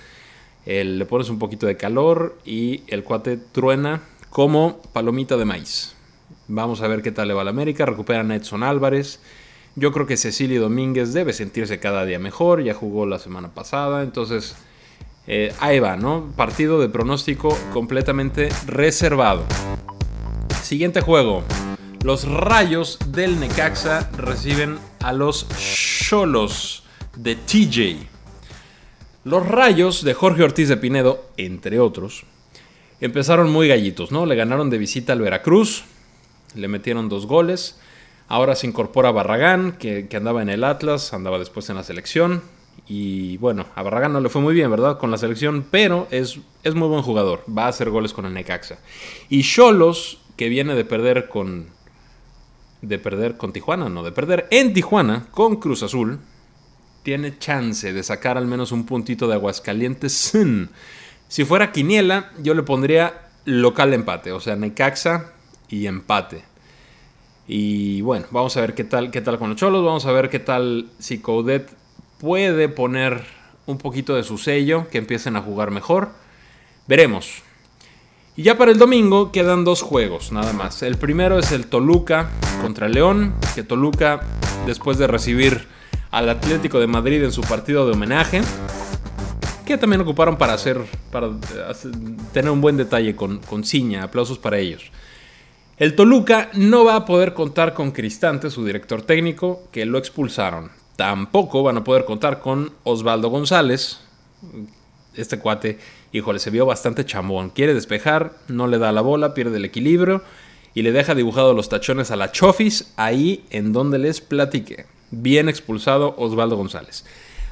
le 0.66 1.06
pones 1.06 1.30
un 1.30 1.40
poquito 1.40 1.66
de 1.66 1.78
calor 1.78 2.38
y 2.46 2.84
el 2.88 3.04
cuate 3.04 3.38
truena 3.38 4.02
como 4.30 4.82
palomita 4.94 5.38
de 5.38 5.46
maíz. 5.46 5.96
Vamos 6.48 6.82
a 6.82 6.88
ver 6.88 7.02
qué 7.02 7.12
tal 7.12 7.28
le 7.28 7.34
va 7.34 7.44
la 7.44 7.50
América. 7.50 7.86
Recuperan 7.86 8.32
a 8.32 8.36
Edson 8.36 8.64
Álvarez. 8.64 9.20
Yo 9.76 9.92
creo 9.92 10.08
que 10.08 10.18
Cecilio 10.18 10.62
Domínguez 10.62 11.14
debe 11.14 11.34
sentirse 11.34 11.80
cada 11.80 12.06
día 12.06 12.20
mejor. 12.20 12.64
Ya 12.64 12.74
jugó 12.74 13.06
la 13.06 13.20
semana 13.20 13.54
pasada. 13.54 14.04
Entonces, 14.04 14.56
eh, 15.28 15.54
ahí 15.60 15.80
va, 15.80 15.98
¿no? 15.98 16.32
Partido 16.36 16.80
de 16.80 16.90
pronóstico 16.90 17.58
completamente 17.74 18.50
reservado. 18.66 19.44
Siguiente 20.62 21.02
juego. 21.02 21.44
Los 22.08 22.26
rayos 22.26 23.00
del 23.08 23.38
Necaxa 23.38 24.10
reciben 24.16 24.78
a 25.04 25.12
los 25.12 25.46
Cholos 26.08 26.86
de 27.18 27.36
TJ. 27.36 27.98
Los 29.26 29.46
rayos 29.46 30.06
de 30.06 30.14
Jorge 30.14 30.44
Ortiz 30.44 30.70
de 30.70 30.78
Pinedo, 30.78 31.26
entre 31.36 31.82
otros, 31.82 32.24
empezaron 33.02 33.52
muy 33.52 33.68
gallitos, 33.68 34.14
¿no? 34.14 34.26
Le 34.26 34.38
ganaron 34.38 34.70
de 34.70 34.78
visita 34.78 35.12
al 35.12 35.20
Veracruz, 35.20 35.84
le 36.56 36.70
metieron 36.70 37.10
dos 37.10 37.26
goles. 37.26 37.78
Ahora 38.30 38.56
se 38.56 38.68
incorpora 38.68 39.12
Barragán, 39.12 39.74
que, 39.74 40.08
andaba 40.14 40.42
en 40.42 40.48
el 40.48 40.64
Atlas, 40.64 41.14
andaba 41.14 41.40
después 41.40 41.70
en 41.70 41.76
la 41.76 41.84
selección. 41.84 42.42
Y 42.88 43.36
bueno, 43.36 43.66
a 43.76 43.84
Barragán 43.84 44.14
no 44.14 44.22
le 44.22 44.30
fue 44.30 44.42
muy 44.42 44.54
bien, 44.54 44.72
¿verdad? 44.72 44.98
Con 44.98 45.12
la 45.12 45.18
selección, 45.18 45.66
pero 45.70 46.08
es, 46.10 46.40
es 46.64 46.74
muy 46.74 46.88
buen 46.88 47.02
jugador. 47.02 47.44
Va 47.50 47.66
a 47.66 47.68
hacer 47.68 47.90
goles 47.90 48.14
con 48.14 48.26
el 48.26 48.34
Necaxa. 48.34 48.78
Y 49.28 49.44
Cholos, 49.44 50.20
que 50.38 50.48
viene 50.48 50.74
de 50.74 50.86
perder 50.86 51.28
con. 51.28 51.76
De 52.82 53.00
perder 53.00 53.38
con 53.38 53.54
Tijuana, 53.54 53.90
no, 53.90 54.04
de 54.04 54.12
perder 54.12 54.48
en 54.52 54.74
Tijuana 54.74 55.26
con 55.32 55.56
Cruz 55.56 55.84
Azul 55.84 56.20
tiene 57.04 57.38
chance 57.38 57.94
de 57.94 58.04
sacar 58.04 58.38
al 58.38 58.48
menos 58.48 58.72
un 58.74 58.86
puntito 58.86 59.28
de 59.28 59.36
Aguascalientes. 59.36 60.34
Si 61.30 61.44
fuera 61.44 61.74
Quiniela, 61.74 62.32
yo 62.42 62.54
le 62.54 62.64
pondría 62.64 63.30
local 63.44 63.94
empate, 63.94 64.32
o 64.32 64.40
sea, 64.40 64.56
Necaxa 64.56 65.34
y 65.68 65.86
empate. 65.86 66.44
Y 67.48 68.00
bueno, 68.02 68.26
vamos 68.32 68.56
a 68.56 68.62
ver 68.62 68.74
qué 68.74 68.86
tal, 68.86 69.12
qué 69.12 69.20
tal 69.20 69.38
con 69.38 69.50
los 69.50 69.58
Cholos, 69.58 69.84
vamos 69.84 70.06
a 70.06 70.14
ver 70.14 70.30
qué 70.30 70.40
tal 70.40 70.90
si 71.00 71.20
Coudet 71.20 71.70
puede 72.20 72.70
poner 72.70 73.26
un 73.66 73.78
poquito 73.78 74.16
de 74.16 74.24
su 74.24 74.38
sello, 74.38 74.88
que 74.90 74.98
empiecen 74.98 75.36
a 75.36 75.42
jugar 75.42 75.72
mejor. 75.72 76.12
Veremos. 76.88 77.44
Y 78.38 78.44
ya 78.44 78.56
para 78.56 78.72
el 78.72 78.78
domingo 78.78 79.32
quedan 79.32 79.66
dos 79.66 79.82
juegos, 79.82 80.32
nada 80.32 80.54
más. 80.54 80.84
El 80.84 80.96
primero 80.98 81.40
es 81.40 81.52
el 81.52 81.66
Toluca 81.66 82.30
contra 82.62 82.88
León, 82.88 83.34
que 83.56 83.64
Toluca, 83.64 84.22
después 84.68 85.00
de 85.00 85.08
recibir 85.08 85.68
al 86.12 86.30
Atlético 86.30 86.80
de 86.80 86.86
Madrid 86.86 87.24
en 87.24 87.32
su 87.32 87.42
partido 87.42 87.88
de 87.88 87.94
homenaje. 87.94 88.44
Que 89.66 89.80
también 89.80 90.02
ocuparon 90.02 90.38
para 90.38 90.54
hacer, 90.54 90.80
para 91.12 91.32
tener 92.32 92.52
un 92.52 92.62
buen 92.62 92.78
detalle 92.78 93.16
con, 93.16 93.40
con 93.40 93.64
Ciña. 93.64 94.04
Aplausos 94.04 94.38
para 94.38 94.60
ellos. 94.60 94.84
El 95.78 95.96
Toluca 95.96 96.52
no 96.54 96.86
va 96.86 96.96
a 96.96 97.06
poder 97.06 97.34
contar 97.34 97.74
con 97.74 97.90
Cristante, 97.90 98.52
su 98.52 98.64
director 98.64 99.02
técnico, 99.02 99.64
que 99.72 99.88
lo 99.88 99.98
expulsaron. 99.98 100.70
Tampoco 100.96 101.64
van 101.64 101.78
a 101.78 101.84
poder 101.84 102.06
contar 102.06 102.40
con 102.40 102.72
Osvaldo 102.84 103.30
González. 103.30 104.00
Este 105.18 105.40
cuate, 105.40 105.80
híjole, 106.12 106.40
se 106.40 106.50
vio 106.50 106.66
bastante 106.66 107.06
chambón. 107.06 107.50
Quiere 107.50 107.74
despejar, 107.74 108.34
no 108.48 108.68
le 108.68 108.78
da 108.78 108.92
la 108.92 109.02
bola, 109.02 109.34
pierde 109.34 109.58
el 109.58 109.66
equilibrio 109.66 110.24
y 110.74 110.84
le 110.84 110.92
deja 110.92 111.16
dibujado 111.16 111.54
los 111.54 111.70
tachones 111.70 112.12
a 112.12 112.16
la 112.16 112.32
Chofis 112.32 112.94
ahí 112.98 113.46
en 113.50 113.74
donde 113.74 113.98
les 113.98 114.22
platiqué 114.22 114.86
bien 115.12 115.50
expulsado 115.50 116.16
Osvaldo 116.18 116.58
González. 116.58 117.06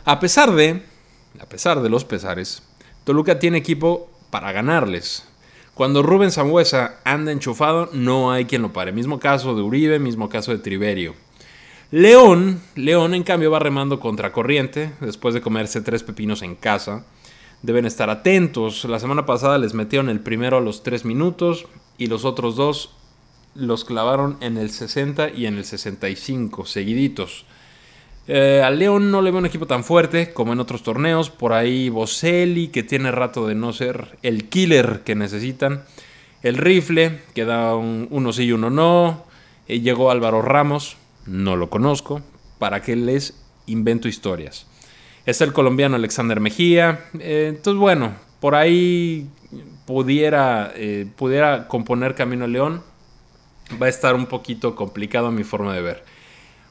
A 0.03 0.19
pesar 0.19 0.53
de, 0.53 0.81
a 1.39 1.45
pesar 1.48 1.81
de 1.81 1.89
los 1.89 2.05
pesares, 2.05 2.63
Toluca 3.03 3.39
tiene 3.39 3.57
equipo 3.57 4.10
para 4.29 4.51
ganarles. 4.51 5.27
Cuando 5.74 6.03
Rubén 6.03 6.31
Sambuesa 6.31 7.00
anda 7.03 7.31
enchufado, 7.31 7.89
no 7.91 8.31
hay 8.31 8.45
quien 8.45 8.62
lo 8.62 8.72
pare. 8.72 8.91
Mismo 8.91 9.19
caso 9.19 9.55
de 9.55 9.62
Uribe, 9.62 10.00
mismo 10.00 10.29
caso 10.29 10.51
de 10.51 10.60
Triverio. 10.60 11.15
León, 11.91 12.62
León 12.75 13.13
en 13.13 13.24
cambio 13.24 13.51
va 13.51 13.60
remando 13.60 14.00
contra 14.00 14.31
corriente 14.31 14.91
después 15.01 15.34
de 15.34 15.41
comerse 15.41 15.81
tres 15.81 16.03
pepinos 16.03 16.41
en 16.41 16.55
casa. 16.55 17.05
Deben 17.62 17.85
estar 17.85 18.09
atentos. 18.09 18.85
La 18.85 19.00
semana 19.00 19.25
pasada 19.25 19.57
les 19.57 19.74
metieron 19.74 20.09
el 20.09 20.19
primero 20.19 20.57
a 20.57 20.62
los 20.62 20.83
tres 20.83 21.05
minutos 21.05 21.65
y 21.97 22.07
los 22.07 22.25
otros 22.25 22.55
dos 22.55 22.91
los 23.55 23.85
clavaron 23.85 24.38
en 24.41 24.57
el 24.57 24.69
60 24.69 25.29
y 25.29 25.45
en 25.45 25.57
el 25.57 25.65
65, 25.65 26.65
seguiditos. 26.65 27.45
Eh, 28.27 28.62
al 28.63 28.79
León 28.79 29.12
no 29.12 29.21
le 29.21 29.29
veo 29.29 29.39
un 29.39 29.45
equipo 29.45 29.67
tan 29.67 29.83
fuerte 29.83 30.33
como 30.33 30.53
en 30.53 30.59
otros 30.59 30.83
torneos. 30.83 31.29
Por 31.29 31.53
ahí 31.53 31.89
Boselli, 31.89 32.67
que 32.67 32.83
tiene 32.83 33.12
rato 33.12 33.47
de 33.47 33.55
no 33.55 33.71
ser 33.71 34.17
el 34.24 34.50
killer 34.50 35.01
que 35.03 35.15
necesitan. 35.15 35.83
El 36.41 36.57
rifle, 36.57 37.21
que 37.33 37.45
da 37.45 37.75
un, 37.75 38.07
uno 38.12 38.33
sí 38.33 38.43
y 38.43 38.51
uno 38.51 38.69
no. 38.69 39.25
Eh, 39.67 39.79
llegó 39.79 40.12
Álvaro 40.12 40.41
Ramos, 40.41 40.97
no 41.25 41.55
lo 41.55 41.69
conozco. 41.69 42.21
¿Para 42.59 42.81
qué 42.81 42.95
les 42.95 43.41
invento 43.67 44.07
historias? 44.07 44.67
Es 45.25 45.41
el 45.41 45.53
colombiano 45.53 45.96
Alexander 45.96 46.39
Mejía. 46.39 47.05
Eh, 47.20 47.48
entonces, 47.55 47.79
bueno, 47.79 48.13
por 48.39 48.55
ahí 48.55 49.27
pudiera, 49.86 50.74
pudiera 51.15 51.67
componer 51.67 52.15
Camino 52.15 52.48
León 52.48 52.84
va 53.82 53.88
a 53.88 53.89
estar 53.89 54.15
un 54.15 54.27
poquito 54.27 54.75
complicado 54.75 55.27
a 55.27 55.32
mi 55.32 55.44
forma 55.44 55.74
de 55.74 55.82
ver. 55.82 56.03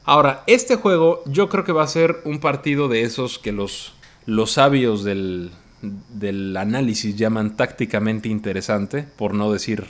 Ahora, 0.03 0.43
este 0.47 0.75
juego 0.75 1.23
yo 1.25 1.49
creo 1.49 1.63
que 1.63 1.71
va 1.71 1.83
a 1.83 1.87
ser 1.87 2.17
un 2.25 2.39
partido 2.39 2.87
de 2.87 3.01
esos 3.01 3.39
que 3.39 3.51
los, 3.51 3.93
los 4.25 4.51
sabios 4.51 5.03
del, 5.03 5.51
del 5.81 6.55
análisis 6.57 7.15
llaman 7.15 7.57
tácticamente 7.57 8.29
interesante, 8.29 9.03
por 9.03 9.33
no 9.33 9.51
decir 9.51 9.85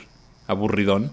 aburridón. 0.46 1.12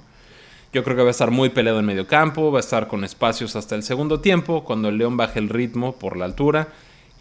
Yo 0.71 0.83
creo 0.83 0.95
que 0.95 1.03
va 1.03 1.09
a 1.09 1.11
estar 1.11 1.31
muy 1.31 1.49
peleado 1.49 1.79
en 1.79 1.85
medio 1.85 2.07
campo, 2.07 2.51
va 2.51 2.59
a 2.59 2.61
estar 2.61 2.87
con 2.87 3.03
espacios 3.03 3.55
hasta 3.55 3.75
el 3.75 3.83
segundo 3.83 4.21
tiempo, 4.21 4.63
cuando 4.63 4.89
el 4.89 4.97
León 4.97 5.17
baje 5.17 5.37
el 5.39 5.49
ritmo 5.49 5.93
por 5.97 6.17
la 6.17 6.25
altura. 6.25 6.69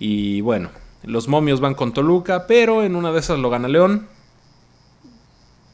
Y 0.05 0.41
bueno, 0.41 0.71
los 1.05 1.29
momios 1.29 1.61
van 1.61 1.75
con 1.75 1.93
Toluca, 1.93 2.49
pero 2.49 2.83
en 2.83 2.97
una 2.97 3.13
de 3.13 3.21
esas 3.21 3.39
lo 3.39 3.51
gana 3.51 3.69
León. 3.69 4.09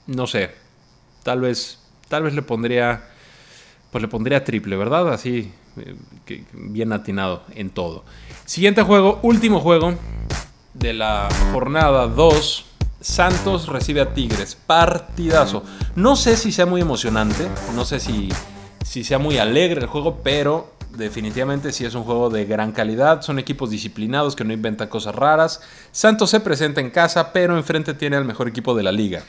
No 0.06 0.26
sé, 0.26 0.50
tal 1.22 1.40
vez 1.40 1.78
tal 2.08 2.24
vez 2.24 2.34
le 2.34 2.42
pondría, 2.42 3.08
pues 3.90 4.02
le 4.02 4.08
pondría 4.08 4.44
triple, 4.44 4.76
¿verdad? 4.76 5.10
Así, 5.14 5.50
eh, 5.78 6.44
bien 6.52 6.92
atinado 6.92 7.42
en 7.54 7.70
todo. 7.70 8.04
Siguiente 8.44 8.82
juego, 8.82 9.18
último 9.22 9.60
juego 9.60 9.94
de 10.74 10.92
la 10.92 11.30
jornada 11.54 12.06
2. 12.06 12.66
Santos 13.00 13.66
recibe 13.68 14.02
a 14.02 14.12
Tigres. 14.12 14.58
Partidazo. 14.66 15.62
No 15.96 16.16
sé 16.16 16.36
si 16.36 16.52
sea 16.52 16.66
muy 16.66 16.82
emocionante, 16.82 17.48
no 17.74 17.86
sé 17.86 17.98
si, 17.98 18.28
si 18.84 19.04
sea 19.04 19.18
muy 19.18 19.38
alegre 19.38 19.80
el 19.80 19.86
juego, 19.86 20.20
pero 20.22 20.76
definitivamente 20.96 21.72
sí 21.72 21.84
es 21.84 21.94
un 21.94 22.04
juego 22.04 22.30
de 22.30 22.44
gran 22.44 22.72
calidad. 22.72 23.22
Son 23.22 23.38
equipos 23.38 23.70
disciplinados 23.70 24.36
que 24.36 24.44
no 24.44 24.52
inventan 24.52 24.88
cosas 24.88 25.14
raras. 25.14 25.60
Santos 25.92 26.30
se 26.30 26.40
presenta 26.40 26.80
en 26.80 26.90
casa, 26.90 27.32
pero 27.32 27.56
enfrente 27.56 27.94
tiene 27.94 28.16
al 28.16 28.24
mejor 28.24 28.48
equipo 28.48 28.74
de 28.74 28.82
la 28.82 28.92
liga. 28.92 29.22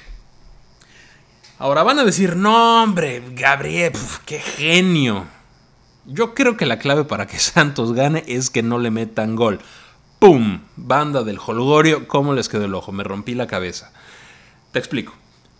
Ahora 1.57 1.83
van 1.83 1.99
a 1.99 2.05
decir, 2.05 2.35
no 2.35 2.83
hombre, 2.83 3.21
Gabriel, 3.33 3.93
qué 4.25 4.39
genio. 4.39 5.27
Yo 6.05 6.33
creo 6.33 6.55
que 6.57 6.65
la 6.65 6.79
clave 6.79 7.03
para 7.03 7.27
que 7.27 7.37
Santos 7.39 7.93
gane 7.93 8.23
es 8.27 8.49
que 8.49 8.63
no 8.63 8.79
le 8.79 8.91
metan 8.91 9.35
gol. 9.35 9.59
¡Pum! 10.19 10.61
Banda 10.75 11.23
del 11.23 11.39
Holgorio, 11.45 12.07
¿cómo 12.07 12.33
les 12.33 12.49
quedó 12.49 12.65
el 12.65 12.75
ojo? 12.75 12.91
Me 12.91 13.03
rompí 13.03 13.35
la 13.35 13.47
cabeza. 13.47 13.91
Te 14.71 14.79
explico. 14.79 15.13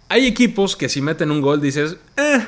Hay 0.09 0.25
equipos 0.25 0.75
que 0.75 0.89
si 0.89 1.01
meten 1.01 1.31
un 1.31 1.41
gol 1.41 1.61
dices, 1.61 1.97
eh, 2.17 2.45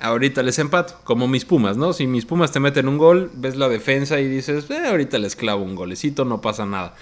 ahorita 0.00 0.42
les 0.42 0.58
empato. 0.58 0.94
Como 1.04 1.28
mis 1.28 1.44
Pumas, 1.44 1.76
¿no? 1.76 1.92
Si 1.92 2.06
mis 2.06 2.26
Pumas 2.26 2.52
te 2.52 2.60
meten 2.60 2.88
un 2.88 2.98
gol, 2.98 3.30
ves 3.34 3.56
la 3.56 3.68
defensa 3.68 4.20
y 4.20 4.28
dices, 4.28 4.70
eh, 4.70 4.86
ahorita 4.86 5.18
les 5.18 5.36
clavo 5.36 5.62
un 5.62 5.74
golecito, 5.74 6.24
no 6.24 6.40
pasa 6.40 6.66
nada. 6.66 6.94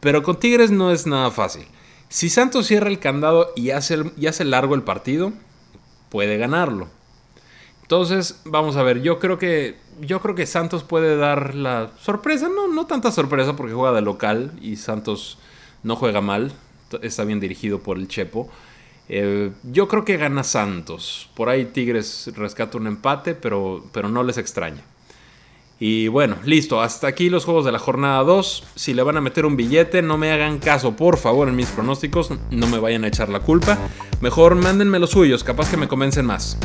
Pero 0.00 0.22
con 0.22 0.38
Tigres 0.38 0.70
no 0.70 0.92
es 0.92 1.06
nada 1.06 1.30
fácil. 1.30 1.66
Si 2.08 2.28
Santos 2.28 2.66
cierra 2.66 2.88
el 2.88 2.98
candado 2.98 3.52
y 3.56 3.70
hace, 3.70 4.12
y 4.16 4.26
hace 4.26 4.44
largo 4.44 4.74
el 4.74 4.82
partido, 4.82 5.32
puede 6.08 6.38
ganarlo. 6.38 6.88
Entonces, 7.82 8.40
vamos 8.44 8.76
a 8.76 8.82
ver, 8.82 9.00
yo 9.02 9.18
creo 9.18 9.38
que 9.38 9.76
yo 10.00 10.20
creo 10.20 10.34
que 10.34 10.46
Santos 10.46 10.82
puede 10.82 11.16
dar 11.16 11.54
la 11.54 11.92
sorpresa, 12.00 12.48
no, 12.48 12.68
no 12.68 12.86
tanta 12.86 13.10
sorpresa 13.12 13.56
porque 13.56 13.72
juega 13.72 13.94
de 13.94 14.02
local 14.02 14.52
y 14.60 14.76
Santos 14.76 15.38
no 15.82 15.96
juega 15.96 16.20
mal, 16.20 16.52
está 17.02 17.24
bien 17.24 17.40
dirigido 17.40 17.80
por 17.80 17.96
el 17.96 18.08
Chepo. 18.08 18.48
Eh, 19.08 19.52
yo 19.64 19.88
creo 19.88 20.04
que 20.04 20.16
gana 20.16 20.44
Santos. 20.44 21.30
Por 21.34 21.48
ahí 21.48 21.66
Tigres 21.66 22.30
rescata 22.36 22.78
un 22.78 22.86
empate, 22.86 23.34
pero, 23.34 23.84
pero 23.92 24.08
no 24.08 24.22
les 24.22 24.38
extraña. 24.38 24.82
Y 25.78 26.08
bueno, 26.08 26.36
listo, 26.44 26.80
hasta 26.80 27.06
aquí 27.06 27.28
los 27.28 27.44
juegos 27.44 27.66
de 27.66 27.72
la 27.72 27.78
jornada 27.78 28.22
2. 28.22 28.64
Si 28.76 28.94
le 28.94 29.02
van 29.02 29.18
a 29.18 29.20
meter 29.20 29.44
un 29.44 29.56
billete, 29.56 30.00
no 30.00 30.16
me 30.16 30.32
hagan 30.32 30.58
caso, 30.58 30.96
por 30.96 31.18
favor, 31.18 31.48
en 31.48 31.56
mis 31.56 31.68
pronósticos, 31.68 32.30
no 32.50 32.66
me 32.66 32.78
vayan 32.78 33.04
a 33.04 33.08
echar 33.08 33.28
la 33.28 33.40
culpa. 33.40 33.78
Mejor 34.20 34.54
mándenme 34.54 34.98
los 34.98 35.10
suyos, 35.10 35.44
capaz 35.44 35.70
que 35.70 35.76
me 35.76 35.88
convencen 35.88 36.24
más. 36.24 36.56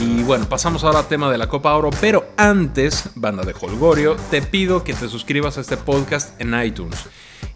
Y 0.00 0.22
bueno, 0.22 0.48
pasamos 0.48 0.84
ahora 0.84 1.00
al 1.00 1.08
tema 1.08 1.32
de 1.32 1.38
la 1.38 1.48
Copa 1.48 1.74
Oro, 1.74 1.90
pero 2.00 2.28
antes, 2.36 3.10
banda 3.16 3.42
de 3.42 3.54
Holgorio, 3.58 4.14
te 4.30 4.42
pido 4.42 4.84
que 4.84 4.92
te 4.92 5.08
suscribas 5.08 5.58
a 5.58 5.62
este 5.62 5.76
podcast 5.76 6.40
en 6.40 6.54
iTunes. 6.62 7.06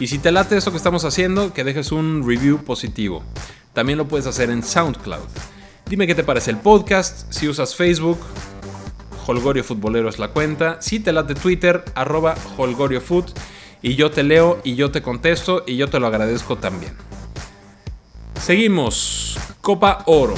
Y 0.01 0.07
si 0.07 0.19
te 0.19 0.33
late 0.33 0.57
esto 0.57 0.71
que 0.71 0.79
estamos 0.79 1.05
haciendo, 1.05 1.53
que 1.53 1.63
dejes 1.63 1.93
un 1.93 2.27
review 2.27 2.65
positivo. 2.65 3.23
También 3.73 3.99
lo 3.99 4.09
puedes 4.09 4.27
hacer 4.27 4.51
en 4.51 4.63
SoundCloud. 4.63 5.29
Dime 5.87 6.07
qué 6.07 6.15
te 6.15 6.25
parece 6.25 6.51
el 6.51 6.59
podcast, 6.59 7.33
si 7.33 7.49
usas 7.49 7.75
Facebook, 7.75 8.19
Holgorio 9.27 9.63
Futbolero 9.63 10.09
es 10.09 10.19
la 10.19 10.29
cuenta. 10.29 10.81
Si 10.81 11.01
te 11.01 11.13
late 11.13 11.35
Twitter, 11.35 11.85
arroba 11.95 12.35
HolgorioFoot. 12.57 13.39
Y 13.83 13.95
yo 13.95 14.11
te 14.11 14.23
leo 14.23 14.61
y 14.65 14.75
yo 14.75 14.91
te 14.91 15.03
contesto 15.03 15.65
y 15.67 15.77
yo 15.77 15.89
te 15.89 16.01
lo 16.01 16.07
agradezco 16.07 16.57
también. 16.57 16.95
Seguimos. 18.41 19.39
Copa 19.61 20.03
Oro. 20.07 20.35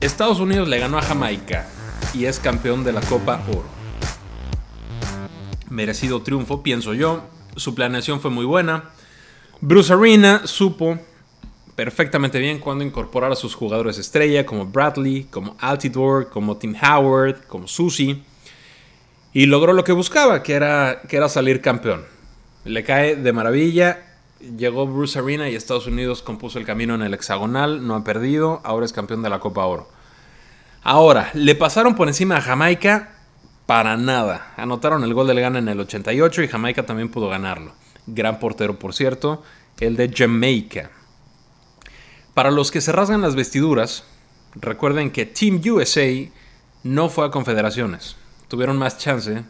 Estados 0.00 0.40
Unidos 0.40 0.68
le 0.68 0.78
ganó 0.78 0.98
a 0.98 1.02
Jamaica 1.02 1.66
y 2.12 2.26
es 2.26 2.38
campeón 2.38 2.84
de 2.84 2.92
la 2.92 3.00
Copa 3.00 3.42
Oro. 3.48 3.64
Merecido 5.70 6.22
triunfo, 6.22 6.62
pienso 6.62 6.94
yo. 6.94 7.22
Su 7.56 7.74
planeación 7.74 8.20
fue 8.20 8.30
muy 8.30 8.44
buena. 8.44 8.90
Bruce 9.60 9.92
Arena 9.92 10.42
supo 10.44 10.98
perfectamente 11.76 12.38
bien 12.38 12.58
cuando 12.58 12.82
incorporar 12.82 13.30
a 13.30 13.36
sus 13.36 13.54
jugadores 13.54 13.98
estrella 13.98 14.46
como 14.46 14.66
Bradley, 14.66 15.24
como 15.24 15.56
Altidore, 15.60 16.26
como 16.28 16.56
Tim 16.56 16.74
Howard, 16.82 17.46
como 17.46 17.68
Susie. 17.68 18.22
Y 19.34 19.44
logró 19.44 19.74
lo 19.74 19.84
que 19.84 19.92
buscaba, 19.92 20.42
que 20.42 20.54
era, 20.54 21.02
que 21.06 21.18
era 21.18 21.28
salir 21.28 21.60
campeón. 21.60 22.04
Le 22.64 22.82
cae 22.82 23.16
de 23.16 23.32
maravilla. 23.32 24.02
Llegó 24.56 24.86
Bruce 24.86 25.18
Arena 25.18 25.48
y 25.48 25.54
Estados 25.54 25.86
Unidos 25.86 26.22
compuso 26.22 26.58
el 26.58 26.64
camino 26.64 26.94
en 26.94 27.02
el 27.02 27.14
hexagonal, 27.14 27.86
no 27.86 27.94
ha 27.94 28.04
perdido, 28.04 28.60
ahora 28.64 28.84
es 28.84 28.92
campeón 28.92 29.22
de 29.22 29.30
la 29.30 29.40
Copa 29.40 29.64
Oro. 29.64 29.88
Ahora, 30.82 31.30
¿le 31.34 31.54
pasaron 31.54 31.94
por 31.94 32.08
encima 32.08 32.36
a 32.36 32.40
Jamaica? 32.42 33.16
Para 33.66 33.96
nada. 33.96 34.52
Anotaron 34.56 35.04
el 35.04 35.14
gol 35.14 35.26
del 35.26 35.40
Ghana 35.40 35.58
en 35.58 35.68
el 35.68 35.80
88 35.80 36.42
y 36.42 36.48
Jamaica 36.48 36.86
también 36.86 37.10
pudo 37.10 37.28
ganarlo. 37.28 37.72
Gran 38.06 38.38
portero, 38.38 38.78
por 38.78 38.94
cierto, 38.94 39.42
el 39.80 39.96
de 39.96 40.12
Jamaica. 40.14 40.90
Para 42.36 42.50
los 42.50 42.70
que 42.70 42.82
se 42.82 42.92
rasgan 42.92 43.22
las 43.22 43.34
vestiduras, 43.34 44.04
recuerden 44.56 45.10
que 45.10 45.24
Team 45.24 45.58
USA 45.70 46.06
no 46.82 47.08
fue 47.08 47.24
a 47.24 47.30
confederaciones. 47.30 48.16
Tuvieron 48.48 48.76
más 48.76 48.98
chance, 48.98 49.42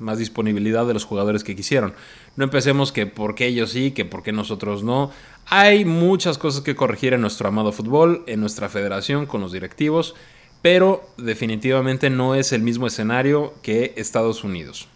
más 0.00 0.18
disponibilidad 0.18 0.84
de 0.84 0.92
los 0.92 1.04
jugadores 1.04 1.44
que 1.44 1.54
quisieron. 1.54 1.94
No 2.34 2.42
empecemos 2.42 2.90
que 2.90 3.06
por 3.06 3.36
qué 3.36 3.46
ellos 3.46 3.70
sí, 3.70 3.92
que 3.92 4.04
por 4.04 4.24
qué 4.24 4.32
nosotros 4.32 4.82
no. 4.82 5.12
Hay 5.46 5.84
muchas 5.84 6.36
cosas 6.36 6.62
que 6.62 6.74
corregir 6.74 7.12
en 7.12 7.20
nuestro 7.20 7.46
amado 7.46 7.70
fútbol, 7.70 8.24
en 8.26 8.40
nuestra 8.40 8.68
federación, 8.68 9.26
con 9.26 9.40
los 9.40 9.52
directivos, 9.52 10.16
pero 10.62 11.08
definitivamente 11.18 12.10
no 12.10 12.34
es 12.34 12.50
el 12.50 12.62
mismo 12.62 12.88
escenario 12.88 13.54
que 13.62 13.94
Estados 13.96 14.42
Unidos. 14.42 14.88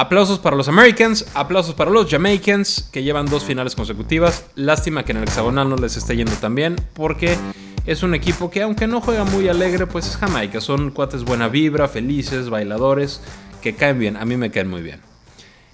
Aplausos 0.00 0.38
para 0.38 0.56
los 0.56 0.66
Americans, 0.66 1.26
aplausos 1.34 1.74
para 1.74 1.90
los 1.90 2.10
Jamaicans 2.10 2.88
que 2.90 3.02
llevan 3.02 3.26
dos 3.26 3.44
finales 3.44 3.76
consecutivas. 3.76 4.46
Lástima 4.54 5.04
que 5.04 5.12
en 5.12 5.18
el 5.18 5.24
hexagonal 5.24 5.68
no 5.68 5.76
les 5.76 5.98
esté 5.98 6.16
yendo 6.16 6.32
tan 6.36 6.54
bien 6.54 6.76
porque 6.94 7.36
es 7.84 8.02
un 8.02 8.14
equipo 8.14 8.50
que 8.50 8.62
aunque 8.62 8.86
no 8.86 9.02
juega 9.02 9.24
muy 9.24 9.46
alegre, 9.50 9.86
pues 9.86 10.06
es 10.06 10.16
Jamaica. 10.16 10.62
Son 10.62 10.90
cuates 10.90 11.22
buena 11.24 11.48
vibra, 11.48 11.86
felices, 11.86 12.48
bailadores, 12.48 13.20
que 13.60 13.76
caen 13.76 13.98
bien. 13.98 14.16
A 14.16 14.24
mí 14.24 14.38
me 14.38 14.50
caen 14.50 14.70
muy 14.70 14.80
bien. 14.80 15.02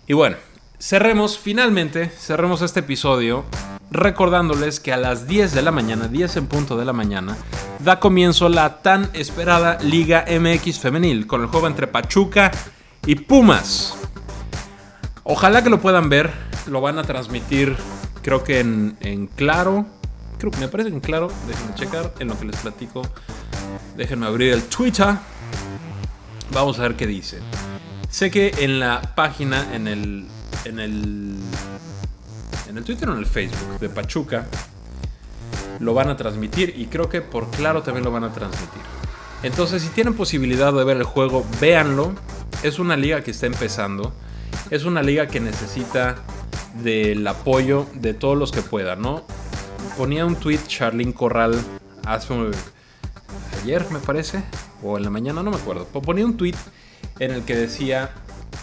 Y 0.09 0.15
bueno, 0.15 0.39
cerremos 0.81 1.39
finalmente, 1.39 2.09
cerremos 2.09 2.63
este 2.63 2.81
episodio 2.81 3.45
recordándoles 3.93 4.81
que 4.81 4.93
a 4.93 4.97
las 4.97 5.29
10 5.29 5.55
de 5.55 5.63
la 5.63 5.71
mañana, 5.71 6.09
10 6.09 6.39
en 6.39 6.47
punto 6.49 6.77
de 6.77 6.85
la 6.85 6.93
mañana, 6.93 7.37
da 7.79 8.01
comienzo 8.01 8.49
la 8.49 8.83
tan 8.83 9.09
esperada 9.13 9.79
Liga 9.83 10.25
MX 10.29 10.81
femenil 10.81 11.29
con 11.29 11.43
el 11.43 11.47
juego 11.47 11.69
entre 11.69 11.87
Pachuca 11.87 12.51
y 13.07 13.15
Pumas. 13.15 13.97
Ojalá 15.29 15.65
que 15.65 15.71
lo 15.71 15.81
puedan 15.81 16.09
ver. 16.09 16.31
Lo 16.69 16.81
van 16.81 17.01
a 17.01 17.03
transmitir, 17.03 17.77
creo 18.23 18.45
que 18.45 18.61
en, 18.61 19.29
claro. 19.35 19.85
Creo 20.39 20.53
que 20.53 20.59
me 20.59 20.69
parece 20.69 20.91
en 20.91 21.01
claro. 21.01 21.29
Déjenme 21.49 21.75
checar 21.75 22.15
en 22.21 22.29
lo 22.29 22.39
que 22.39 22.45
les 22.45 22.57
platico. 22.57 23.03
Déjenme 23.97 24.27
abrir 24.27 24.53
el 24.53 24.63
Twitter. 24.65 25.17
Vamos 26.53 26.79
a 26.79 26.83
ver 26.83 26.95
qué 26.95 27.09
dice. 27.09 27.41
Sé 28.09 28.31
que 28.31 28.55
en 28.59 28.79
la 28.79 29.03
página, 29.17 29.75
en 29.75 29.89
el. 29.89 30.29
En 30.65 30.79
el. 30.79 31.37
En 32.69 32.79
el 32.79 32.85
Twitter 32.85 33.09
o 33.09 33.13
en 33.13 33.19
el 33.19 33.27
Facebook 33.27 33.81
de 33.81 33.89
Pachuca. 33.89 34.47
Lo 35.81 35.93
van 35.93 36.09
a 36.09 36.17
transmitir. 36.17 36.73
Y 36.77 36.87
creo 36.87 37.09
que 37.09 37.21
por 37.21 37.51
claro 37.51 37.83
también 37.83 38.05
lo 38.05 38.13
van 38.13 38.25
a 38.25 38.33
transmitir. 38.33 38.83
Entonces, 39.43 39.83
si 39.83 39.89
tienen 39.89 40.15
posibilidad 40.15 40.73
de 40.73 40.85
ver 40.85 40.99
el 40.99 41.05
juego, 41.05 41.45
véanlo. 41.61 42.15
Es 42.63 42.79
una 42.79 42.97
liga 42.97 43.23
que 43.23 43.33
está 43.33 43.47
empezando 43.47 44.13
es 44.71 44.85
una 44.85 45.03
liga 45.03 45.27
que 45.27 45.41
necesita 45.41 46.17
del 46.83 47.27
apoyo 47.27 47.87
de 47.95 48.15
todos 48.15 48.37
los 48.37 48.53
que 48.53 48.63
puedan, 48.63 49.01
¿no? 49.01 49.25
Ponía 49.97 50.27
un 50.27 50.37
tweet 50.37 50.61
Charlene 50.67 51.15
Corral 51.15 51.55
hace 52.05 52.35
ayer, 53.63 53.87
me 53.91 53.99
parece, 53.99 54.43
o 54.83 54.97
en 54.97 55.05
la 55.05 55.11
mañana, 55.11 55.43
no 55.43 55.51
me 55.51 55.57
acuerdo. 55.57 55.87
Ponía 55.87 56.25
un 56.25 56.37
tweet 56.37 56.57
en 57.19 57.31
el 57.31 57.45
que 57.45 57.57
decía 57.57 58.11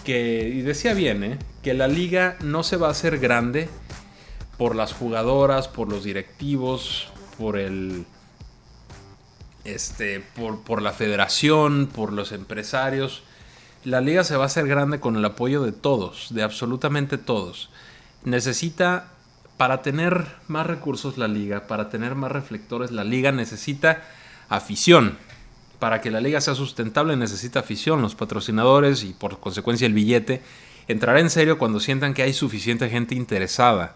que, 0.03 0.49
y 0.49 0.61
decía 0.61 0.93
bien, 0.93 1.23
¿eh? 1.23 1.39
que 1.61 1.73
la 1.73 1.87
liga 1.87 2.37
no 2.41 2.63
se 2.63 2.77
va 2.77 2.87
a 2.87 2.91
hacer 2.91 3.19
grande 3.19 3.69
por 4.57 4.75
las 4.75 4.93
jugadoras, 4.93 5.67
por 5.67 5.89
los 5.89 6.03
directivos, 6.03 7.11
por 7.37 7.57
el. 7.57 8.05
Este, 9.63 10.19
por, 10.19 10.61
por 10.61 10.81
la 10.81 10.91
federación, 10.91 11.87
por 11.87 12.11
los 12.11 12.33
empresarios 12.33 13.23
la 13.85 14.01
liga 14.01 14.23
se 14.23 14.35
va 14.35 14.43
a 14.43 14.47
hacer 14.47 14.67
grande 14.67 14.99
con 14.99 15.15
el 15.15 15.25
apoyo 15.25 15.63
de 15.63 15.71
todos, 15.71 16.27
de 16.33 16.43
absolutamente 16.43 17.17
todos. 17.17 17.69
Necesita, 18.23 19.11
para 19.57 19.81
tener 19.81 20.25
más 20.47 20.65
recursos 20.67 21.17
la 21.17 21.27
liga, 21.27 21.67
para 21.67 21.89
tener 21.89 22.15
más 22.15 22.31
reflectores, 22.31 22.91
la 22.91 23.03
liga 23.03 23.31
necesita 23.31 24.03
afición. 24.49 25.17
Para 25.79 25.99
que 26.01 26.11
la 26.11 26.21
liga 26.21 26.39
sea 26.39 26.55
sustentable 26.55 27.17
necesita 27.17 27.59
afición, 27.59 28.01
los 28.01 28.15
patrocinadores 28.15 29.03
y 29.03 29.13
por 29.13 29.39
consecuencia 29.39 29.85
el 29.85 29.93
billete. 29.93 30.41
Entrará 30.87 31.19
en 31.19 31.29
serio 31.29 31.57
cuando 31.57 31.79
sientan 31.79 32.13
que 32.13 32.23
hay 32.23 32.33
suficiente 32.33 32.89
gente 32.89 33.15
interesada. 33.15 33.95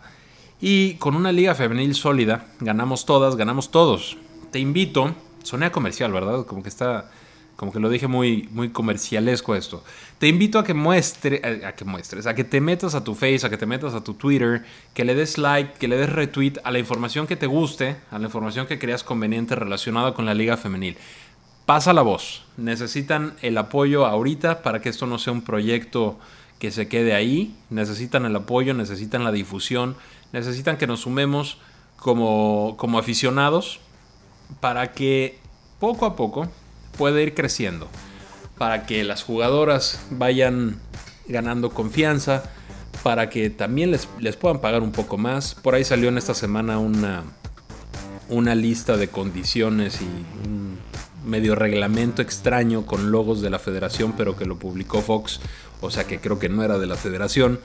Y 0.60 0.95
con 0.95 1.15
una 1.15 1.32
liga 1.32 1.56
femenil 1.56 1.95
sólida, 1.95 2.47
ganamos 2.60 3.06
todas, 3.06 3.36
ganamos 3.36 3.71
todos. 3.71 4.17
Te 4.52 4.60
invito, 4.60 5.15
sonea 5.43 5.71
comercial, 5.71 6.12
¿verdad? 6.12 6.45
Como 6.45 6.63
que 6.63 6.69
está 6.69 7.10
como 7.58 7.74
que 7.74 7.80
lo 7.80 7.89
dije 7.89 8.08
muy, 8.08 8.48
muy 8.52 8.70
comercialesco 8.70 9.56
esto. 9.56 9.84
Te 10.20 10.28
invito 10.28 10.60
a 10.60 10.63
que 10.63 10.76
muestre, 10.76 11.41
a, 11.65 11.74
que 11.74 11.86
muestres, 11.86 12.28
a 12.28 12.36
que 12.36 12.43
te 12.43 12.62
metas 12.62 12.93
a 12.93 13.04
tu 13.04 13.15
Face, 13.15 13.41
a 13.43 13.50
que 13.50 13.58
te 13.58 13.65
metas 13.65 13.96
a 13.96 14.04
tu 14.04 14.13
Twitter, 14.13 14.63
que 14.93 15.04
le 15.04 15.15
des 15.15 15.39
like, 15.39 15.74
que 15.80 15.88
le 15.88 15.98
des 15.98 16.08
retweet 16.08 16.54
a 16.63 16.72
la 16.72 16.78
información 16.78 17.26
que 17.26 17.36
te 17.36 17.48
guste, 17.48 17.98
a 18.12 18.20
la 18.20 18.26
información 18.26 18.67
que 18.67 18.78
creas 18.78 19.04
conveniente 19.04 19.56
relacionada 19.56 20.13
con 20.13 20.28
la 20.28 20.36
liga 20.36 20.56
femenil. 20.56 20.98
Pasa 21.65 21.93
la 21.93 22.04
voz. 22.04 22.46
Necesitan 22.58 23.34
el 23.41 23.58
apoyo 23.58 24.06
ahorita 24.06 24.62
para 24.62 24.80
que 24.80 24.89
esto 24.89 25.08
no 25.08 25.17
sea 25.17 25.34
un 25.34 25.41
proyecto 25.41 26.20
que 26.60 26.70
se 26.70 26.88
quede 26.88 27.15
ahí. 27.15 27.56
Necesitan 27.72 28.26
el 28.26 28.36
apoyo, 28.36 28.76
necesitan 28.76 29.24
la 29.24 29.32
difusión, 29.32 29.96
necesitan 30.32 30.78
que 30.78 30.86
nos 30.86 31.02
sumemos 31.02 31.58
como, 31.96 32.76
como 32.78 33.00
aficionados 33.00 33.80
para 34.60 34.93
que 34.93 35.39
poco 35.80 36.06
a 36.06 36.15
poco 36.15 36.48
puede 36.97 37.23
ir 37.23 37.33
creciendo 37.33 37.88
para 38.57 38.86
que 38.86 39.03
las 39.03 39.23
jugadoras 39.23 39.99
vayan 40.10 40.79
ganando 41.27 41.69
confianza, 41.69 42.43
para 43.03 43.29
que 43.29 43.49
también 43.49 43.91
les, 43.91 44.07
les, 44.19 44.36
puedan 44.36 44.60
pagar 44.60 44.81
un 44.81 44.91
poco 44.91 45.17
más. 45.17 45.55
Por 45.55 45.75
ahí 45.75 45.83
salió 45.83 46.10
en 46.10 46.17
esta 46.17 46.33
semana 46.33 46.79
una, 46.79 47.23
una 48.29 48.55
lista 48.55 48.97
de 48.97 49.07
condiciones 49.10 50.01
y 50.01 50.07
medio 51.27 51.55
reglamento 51.55 52.21
extraño 52.21 52.86
con 52.86 53.12
logos 53.12 53.41
de 53.41 53.49
la 53.49 53.60
federación, 53.60 54.13
pero 54.17 54.36
que 54.36 54.45
lo 54.45 54.57
publicó 54.57 55.01
Fox, 55.01 55.39
o 55.81 55.91
sea 55.91 56.05
que 56.05 56.19
creo 56.19 56.39
que 56.39 56.49
no 56.49 56.63
era 56.63 56.79
de 56.79 56.88
la 56.88 56.95
federación, 56.95 57.60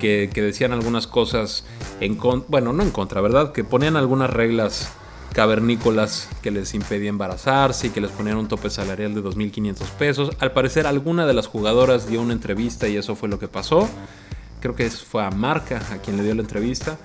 que, 0.00 0.28
decían 0.34 0.72
algunas 0.72 1.06
cosas 1.06 1.64
en 2.00 2.16
contra, 2.16 2.46
bueno, 2.50 2.72
no 2.72 2.82
en 2.82 2.90
contra, 2.90 3.20
¿verdad? 3.20 3.52
Que 3.52 3.64
ponían 3.64 3.96
algunas 3.96 4.30
reglas 4.30 4.92
cavernícolas 5.32 6.28
que 6.42 6.50
les 6.50 6.74
impedía 6.74 7.08
embarazarse 7.08 7.88
y 7.88 7.90
que 7.90 8.00
les 8.00 8.10
ponían 8.10 8.36
un 8.36 8.48
tope 8.48 8.70
salarial 8.70 9.14
de 9.14 9.22
2.500 9.22 9.88
pesos. 9.98 10.30
Al 10.38 10.52
parecer 10.52 10.86
alguna 10.86 11.26
de 11.26 11.34
las 11.34 11.46
jugadoras 11.46 12.08
dio 12.08 12.20
una 12.20 12.32
entrevista 12.32 12.86
y 12.88 12.96
eso 12.96 13.16
fue 13.16 13.28
lo 13.28 13.38
que 13.38 13.48
pasó. 13.48 13.88
Creo 14.60 14.74
que 14.76 14.90
fue 14.90 15.24
a 15.24 15.30
Marca 15.30 15.82
a 15.92 15.98
quien 15.98 16.16
le 16.16 16.22
dio 16.22 16.34
la 16.34 16.42
entrevista 16.42 16.98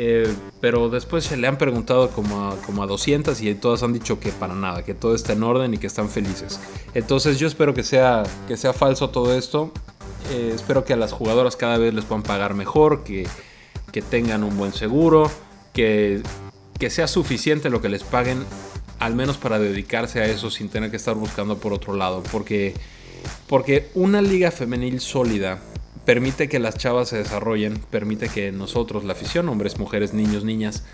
eh, 0.00 0.32
pero 0.60 0.90
después 0.90 1.24
se 1.24 1.36
le 1.36 1.46
han 1.46 1.56
preguntado 1.56 2.10
como 2.10 2.48
a, 2.48 2.56
como 2.62 2.82
a 2.82 2.86
200 2.86 3.40
y 3.40 3.54
todas 3.54 3.82
han 3.82 3.92
dicho 3.92 4.20
que 4.20 4.30
para 4.30 4.54
nada, 4.54 4.84
que 4.84 4.94
todo 4.94 5.14
está 5.14 5.32
en 5.32 5.42
orden 5.42 5.74
y 5.74 5.78
que 5.78 5.86
están 5.86 6.08
felices. 6.08 6.60
Entonces 6.94 7.38
yo 7.38 7.48
espero 7.48 7.74
que 7.74 7.82
sea, 7.82 8.22
que 8.46 8.56
sea 8.56 8.72
falso 8.72 9.10
todo 9.10 9.36
esto. 9.36 9.72
Eh, 10.30 10.52
espero 10.54 10.84
que 10.84 10.92
a 10.92 10.96
las 10.96 11.12
jugadoras 11.12 11.56
cada 11.56 11.78
vez 11.78 11.94
les 11.94 12.04
puedan 12.04 12.22
pagar 12.22 12.54
mejor, 12.54 13.02
que, 13.02 13.26
que 13.90 14.02
tengan 14.02 14.44
un 14.44 14.56
buen 14.58 14.72
seguro, 14.72 15.30
que, 15.72 16.22
que 16.78 16.90
sea 16.90 17.08
suficiente 17.08 17.70
lo 17.70 17.80
que 17.82 17.88
les 17.88 18.04
paguen, 18.04 18.44
al 18.98 19.14
menos 19.14 19.36
para 19.36 19.58
dedicarse 19.58 20.20
a 20.20 20.26
eso 20.26 20.50
sin 20.50 20.68
tener 20.68 20.90
que 20.90 20.96
estar 20.96 21.14
buscando 21.14 21.58
por 21.58 21.72
otro 21.72 21.94
lado. 21.94 22.22
Porque, 22.30 22.74
porque 23.46 23.88
una 23.94 24.22
liga 24.22 24.50
femenil 24.50 25.00
sólida 25.00 25.60
permite 26.04 26.48
que 26.48 26.58
las 26.58 26.78
chavas 26.78 27.10
se 27.10 27.18
desarrollen, 27.18 27.78
permite 27.90 28.28
que 28.28 28.50
nosotros, 28.50 29.04
la 29.04 29.12
afición, 29.12 29.48
hombres, 29.48 29.78
mujeres, 29.78 30.14
niños, 30.14 30.44
niñas, 30.44 30.84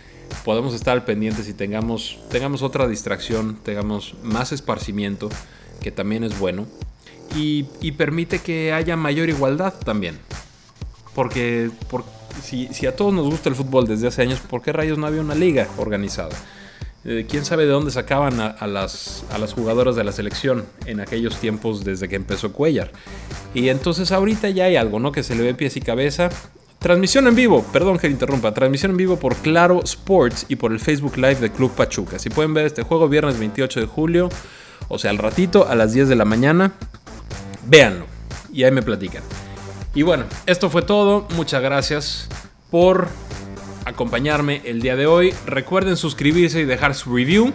podamos 0.44 0.74
estar 0.74 0.92
al 0.92 1.04
pendientes 1.04 1.48
y 1.48 1.54
tengamos, 1.54 2.18
tengamos 2.30 2.62
otra 2.62 2.88
distracción, 2.88 3.58
tengamos 3.62 4.16
más 4.22 4.52
esparcimiento, 4.52 5.28
que 5.80 5.92
también 5.92 6.24
es 6.24 6.38
bueno, 6.38 6.66
y, 7.36 7.64
permite 7.92 8.40
que 8.40 8.72
haya 8.72 8.96
mayor 8.96 9.28
igualdad 9.28 9.74
también. 9.84 10.18
Porque, 11.14 11.70
si, 12.42 12.86
a 12.86 12.96
todos 12.96 13.12
nos 13.12 13.26
gusta 13.26 13.48
el 13.48 13.54
fútbol 13.54 13.86
desde 13.86 14.08
hace 14.08 14.22
años, 14.22 14.40
¿por 14.40 14.62
qué 14.62 14.72
rayos 14.72 14.98
no 14.98 15.06
había 15.06 15.20
una 15.20 15.34
liga 15.34 15.68
organizada? 15.78 16.36
Eh, 17.04 17.26
quién 17.28 17.44
sabe 17.44 17.64
de 17.64 17.70
dónde 17.70 17.90
sacaban 17.90 18.40
a, 18.40 18.66
las, 18.66 19.24
a 19.30 19.38
las 19.38 19.52
jugadoras 19.52 19.94
de 19.94 20.04
la 20.04 20.12
selección 20.12 20.64
en 20.86 21.00
aquellos 21.00 21.36
tiempos 21.36 21.84
desde 21.84 22.08
que 22.08 22.16
empezó 22.16 22.52
Cuellar. 22.52 22.90
Y 23.52 23.68
entonces 23.68 24.10
ahorita 24.10 24.48
ya 24.50 24.64
hay 24.64 24.76
algo, 24.76 24.98
¿no? 25.00 25.12
Que 25.12 25.22
se 25.22 25.34
le 25.34 25.42
ve 25.42 25.54
pies 25.54 25.76
y 25.76 25.80
cabeza. 25.80 26.30
Transmisión 26.78 27.26
en 27.26 27.34
vivo, 27.34 27.64
perdón 27.72 27.98
que 27.98 28.08
interrumpa, 28.08 28.52
transmisión 28.52 28.92
en 28.92 28.96
vivo 28.98 29.18
por 29.18 29.36
Claro 29.36 29.82
Sports 29.84 30.46
y 30.48 30.56
por 30.56 30.72
el 30.72 30.80
Facebook 30.80 31.16
Live 31.16 31.36
de 31.36 31.50
Club 31.50 31.72
Pachuca. 31.74 32.18
Si 32.18 32.30
pueden 32.30 32.52
ver 32.52 32.66
este 32.66 32.82
juego 32.82 33.08
viernes 33.08 33.38
28 33.38 33.80
de 33.80 33.86
julio, 33.86 34.28
o 34.88 34.98
sea, 34.98 35.10
al 35.10 35.18
ratito, 35.18 35.66
a 35.66 35.74
las 35.74 35.94
10 35.94 36.08
de 36.08 36.16
la 36.16 36.24
mañana, 36.26 36.72
véanlo 37.66 38.06
y 38.54 38.64
ahí 38.64 38.70
me 38.70 38.82
platican. 38.82 39.22
Y 39.94 40.02
bueno, 40.02 40.24
esto 40.46 40.70
fue 40.70 40.82
todo. 40.82 41.28
Muchas 41.36 41.62
gracias 41.62 42.28
por 42.70 43.08
acompañarme 43.84 44.60
el 44.64 44.82
día 44.82 44.96
de 44.96 45.06
hoy. 45.06 45.32
Recuerden 45.46 45.96
suscribirse 45.96 46.60
y 46.60 46.64
dejar 46.64 46.94
su 46.94 47.14
review. 47.14 47.52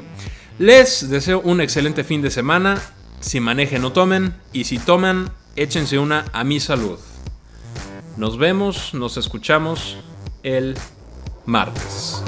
Les 0.57 1.09
deseo 1.09 1.41
un 1.41 1.59
excelente 1.59 2.03
fin 2.03 2.21
de 2.21 2.31
semana. 2.31 2.81
Si 3.19 3.41
manejen 3.41 3.81
no 3.81 3.91
tomen 3.91 4.33
y 4.53 4.63
si 4.63 4.79
toman, 4.79 5.31
échense 5.57 5.99
una 5.99 6.25
a 6.31 6.45
mi 6.45 6.61
salud. 6.61 6.97
Nos 8.15 8.37
vemos, 8.37 8.93
nos 8.93 9.17
escuchamos 9.17 9.97
el 10.43 10.77
martes. 11.45 12.23